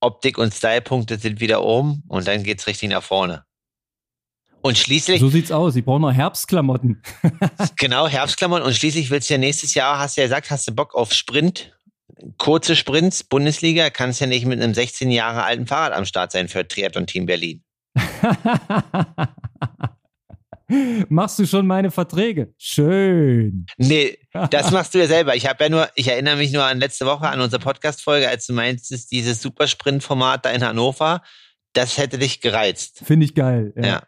[0.00, 3.44] Optik und Stylepunkte sind wieder oben und dann geht's richtig nach vorne.
[4.60, 5.20] Und schließlich.
[5.20, 5.74] So sieht's aus.
[5.74, 7.02] Ich brauche noch Herbstklamotten.
[7.78, 8.64] genau, Herbstklamotten.
[8.64, 11.12] Und schließlich willst du ja nächstes Jahr, hast du ja gesagt, hast du Bock auf
[11.12, 11.76] Sprint.
[12.38, 16.46] Kurze Sprints, Bundesliga, kannst ja nicht mit einem 16 Jahre alten Fahrrad am Start sein
[16.48, 17.64] für Triathlon Team Berlin.
[21.08, 22.54] Machst du schon meine Verträge?
[22.56, 23.66] Schön.
[23.76, 24.18] Nee,
[24.50, 25.36] das machst du ja selber.
[25.36, 28.46] Ich habe ja nur, ich erinnere mich nur an letzte Woche an unsere Podcast-Folge, als
[28.46, 31.22] du meinst, dieses Supersprint-Format da in Hannover,
[31.74, 33.02] das hätte dich gereizt.
[33.04, 33.72] Finde ich geil.
[33.76, 33.84] Ja.
[33.84, 34.02] ja.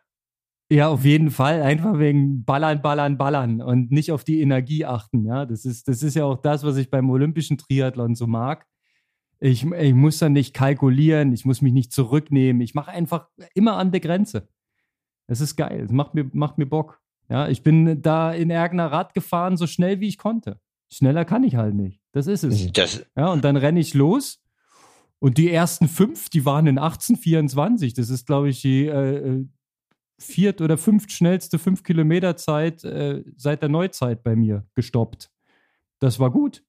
[0.71, 0.89] ja.
[0.89, 1.63] auf jeden Fall.
[1.63, 5.27] Einfach wegen Ballern, Ballern, Ballern und nicht auf die Energie achten.
[5.27, 8.67] Ja, das ist, das ist ja auch das, was ich beim olympischen Triathlon so mag.
[9.41, 12.63] Ich, ich muss dann nicht kalkulieren, ich muss mich nicht zurücknehmen.
[12.63, 14.49] Ich mache einfach immer an der Grenze.
[15.27, 17.01] Es ist geil, es macht mir, macht mir Bock.
[17.29, 20.61] Ja, ich bin da in Ergner Rad gefahren, so schnell wie ich konnte.
[20.93, 22.01] Schneller kann ich halt nicht.
[22.13, 22.73] Das ist es.
[22.73, 24.43] Das ja, und dann renne ich los.
[25.19, 27.95] Und die ersten fünf, die waren in 1824.
[27.95, 29.47] Das ist, glaube ich, die äh, äh,
[30.19, 35.31] viert- oder fünft schnellste fünf Kilometer Zeit äh, seit der Neuzeit bei mir gestoppt.
[35.99, 36.63] Das war gut.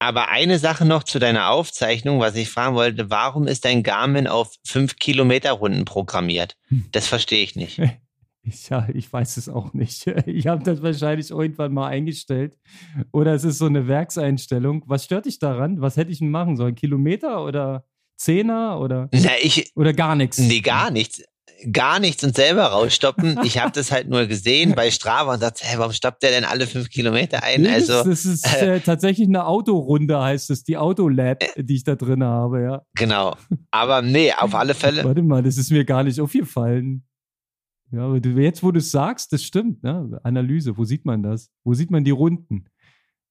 [0.00, 4.26] Aber eine Sache noch zu deiner Aufzeichnung, was ich fragen wollte, warum ist dein Garmin
[4.26, 6.56] auf fünf Kilometer Runden programmiert?
[6.68, 6.86] Hm.
[6.90, 7.80] Das verstehe ich nicht.
[8.42, 10.06] Ich, ja, ich weiß es auch nicht.
[10.26, 12.56] Ich habe das wahrscheinlich irgendwann mal eingestellt.
[13.12, 14.82] Oder es ist so eine Werkseinstellung.
[14.86, 15.82] Was stört dich daran?
[15.82, 16.74] Was hätte ich denn machen sollen?
[16.74, 17.84] Kilometer oder
[18.16, 20.38] Zehner oder, Na, ich, oder gar nichts?
[20.38, 21.22] Nee, gar nichts.
[21.72, 23.38] Gar nichts und selber rausstoppen.
[23.50, 26.44] Ich habe das halt nur gesehen bei Strava und dachte, hey, warum stoppt der denn
[26.44, 27.66] alle fünf Kilometer ein?
[27.66, 31.96] Also das ist äh, tatsächlich eine Autorunde, heißt es, die Autolab, äh, die ich da
[31.96, 32.82] drin habe, ja.
[32.94, 33.34] Genau.
[33.70, 35.04] Aber nee, auf alle Fälle.
[35.04, 37.04] Warte mal, das ist mir gar nicht aufgefallen.
[37.92, 40.20] Ja, aber jetzt, wo du es sagst, das stimmt, ne?
[40.22, 41.50] Analyse, wo sieht man das?
[41.64, 42.66] Wo sieht man die Runden?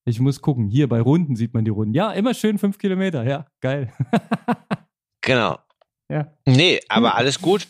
[0.06, 0.68] Ich muss gucken.
[0.68, 1.94] Hier bei Runden sieht man die Runden.
[1.94, 3.24] Ja, immer schön fünf Kilometer.
[3.24, 3.94] Ja, geil.
[5.22, 5.60] genau.
[6.10, 6.34] Ja.
[6.46, 7.68] Nee, aber alles gut.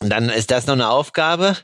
[0.00, 1.56] Und dann ist das noch eine Aufgabe.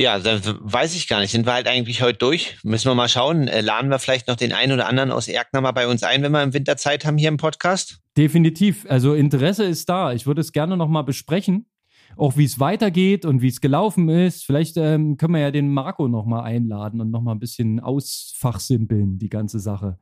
[0.00, 1.30] Ja, dann weiß ich gar nicht.
[1.30, 2.56] Sind wir halt eigentlich heute durch?
[2.62, 3.48] Müssen wir mal schauen.
[3.48, 6.22] Äh, laden wir vielleicht noch den einen oder anderen aus Erkner mal bei uns ein,
[6.22, 8.00] wenn wir im Winter Zeit haben hier im Podcast?
[8.16, 8.86] Definitiv.
[8.88, 10.14] Also Interesse ist da.
[10.14, 11.66] Ich würde es gerne noch mal besprechen.
[12.16, 14.44] Auch wie es weitergeht und wie es gelaufen ist.
[14.44, 17.78] Vielleicht ähm, können wir ja den Marco noch mal einladen und noch mal ein bisschen
[17.78, 19.98] ausfachsimpeln, die ganze Sache.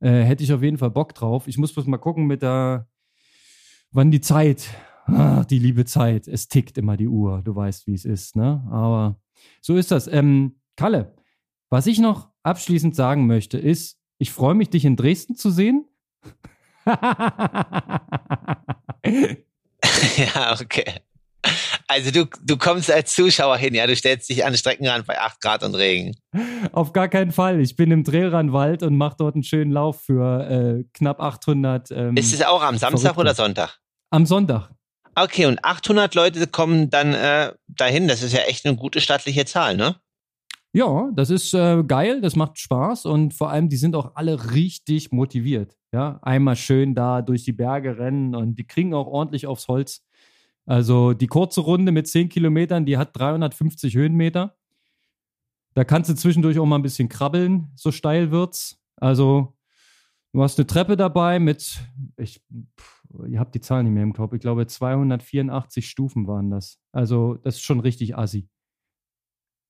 [0.00, 1.46] Äh, hätte ich auf jeden Fall Bock drauf.
[1.46, 2.88] Ich muss bloß mal gucken mit der,
[3.92, 4.68] wann die Zeit
[5.06, 6.28] Ach, die liebe Zeit.
[6.28, 7.42] Es tickt immer die Uhr.
[7.42, 8.66] Du weißt, wie es ist, ne?
[8.70, 9.16] Aber
[9.60, 10.06] so ist das.
[10.06, 11.14] Ähm, Kalle,
[11.70, 15.86] was ich noch abschließend sagen möchte, ist, ich freue mich, dich in Dresden zu sehen.
[16.86, 16.96] ja,
[20.60, 20.84] okay.
[21.88, 25.18] Also du, du kommst als Zuschauer hin, ja, du stellst dich an den Streckenrand bei
[25.20, 26.16] 8 Grad und Regen.
[26.72, 27.60] Auf gar keinen Fall.
[27.60, 31.90] Ich bin im Drehrandwald und mache dort einen schönen Lauf für äh, knapp 800.
[31.90, 33.20] Ähm, ist es auch am Samstag Verrückte.
[33.20, 33.78] oder Sonntag?
[34.10, 34.70] Am Sonntag.
[35.14, 38.08] Okay, und 800 Leute kommen dann äh, dahin.
[38.08, 39.96] Das ist ja echt eine gute stattliche Zahl, ne?
[40.74, 44.52] Ja, das ist äh, geil, das macht Spaß und vor allem, die sind auch alle
[44.52, 45.76] richtig motiviert.
[45.92, 50.02] Ja, einmal schön da durch die Berge rennen und die kriegen auch ordentlich aufs Holz.
[50.64, 54.56] Also die kurze Runde mit 10 Kilometern, die hat 350 Höhenmeter.
[55.74, 58.78] Da kannst du zwischendurch auch mal ein bisschen krabbeln, so steil wird's.
[58.96, 59.54] Also
[60.32, 61.80] du hast eine Treppe dabei mit,
[62.16, 62.40] ich,
[63.28, 66.78] ihr habt die Zahlen nicht mehr im Kopf, ich glaube 284 Stufen waren das.
[66.92, 68.48] Also das ist schon richtig assi.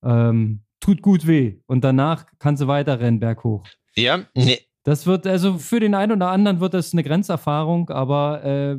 [0.05, 1.61] Ähm, tut gut weh.
[1.67, 3.67] Und danach kannst du weiter rennen, berghoch.
[3.95, 4.59] Ja, nee.
[4.85, 8.79] Das wird, also für den einen oder anderen wird das eine Grenzerfahrung, aber äh,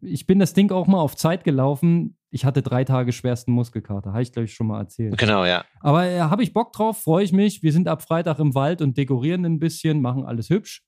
[0.00, 2.16] ich bin das Ding auch mal auf Zeit gelaufen.
[2.30, 5.18] Ich hatte drei Tage schwersten Muskelkater, habe ich glaube ich schon mal erzählt.
[5.18, 5.64] Genau, ja.
[5.80, 7.62] Aber äh, habe ich Bock drauf, freue ich mich.
[7.62, 10.84] Wir sind ab Freitag im Wald und dekorieren ein bisschen, machen alles hübsch.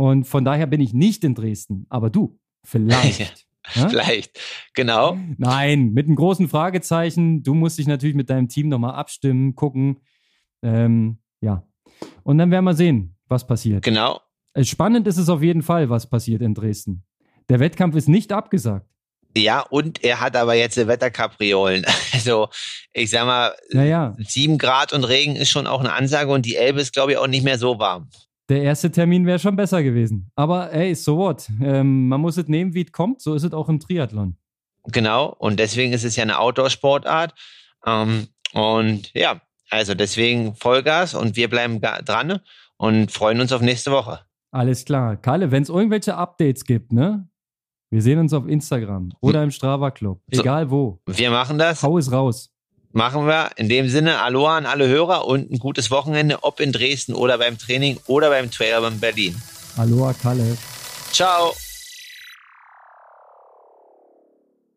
[0.00, 1.84] Und von daher bin ich nicht in Dresden.
[1.90, 3.46] Aber du, vielleicht.
[3.74, 4.40] Ja, vielleicht,
[4.72, 5.18] genau.
[5.36, 7.42] Nein, mit einem großen Fragezeichen.
[7.42, 10.00] Du musst dich natürlich mit deinem Team nochmal abstimmen, gucken.
[10.62, 11.62] Ähm, ja.
[12.22, 13.84] Und dann werden wir sehen, was passiert.
[13.84, 14.22] Genau.
[14.54, 17.04] Äh, spannend ist es auf jeden Fall, was passiert in Dresden.
[17.50, 18.88] Der Wettkampf ist nicht abgesagt.
[19.36, 21.84] Ja, und er hat aber jetzt Wetterkapriolen.
[22.14, 22.48] Also,
[22.92, 26.56] ich sag mal, ja, sieben Grad und Regen ist schon auch eine Ansage und die
[26.56, 28.08] Elbe ist, glaube ich, auch nicht mehr so warm.
[28.50, 30.32] Der erste Termin wäre schon besser gewesen.
[30.34, 31.48] Aber ey, so what?
[31.62, 33.22] Ähm, man muss es nehmen, wie es kommt.
[33.22, 34.36] So ist es auch im Triathlon.
[34.86, 35.28] Genau.
[35.38, 37.32] Und deswegen ist es ja eine Outdoor-Sportart.
[37.86, 39.40] Ähm, und ja,
[39.70, 42.40] also deswegen Vollgas und wir bleiben dran
[42.76, 44.18] und freuen uns auf nächste Woche.
[44.50, 45.16] Alles klar.
[45.16, 47.28] Kalle, wenn es irgendwelche Updates gibt, ne?
[47.90, 50.22] Wir sehen uns auf Instagram oder im Strava Club.
[50.28, 51.00] Egal wo.
[51.06, 51.84] Wir machen das.
[51.84, 52.52] Hau es raus.
[52.92, 53.50] Machen wir.
[53.56, 57.38] In dem Sinne, Aloha an alle Hörer und ein gutes Wochenende, ob in Dresden oder
[57.38, 59.40] beim Training oder beim Trail in Berlin.
[59.76, 60.56] Aloha, Kalle.
[61.12, 61.54] Ciao.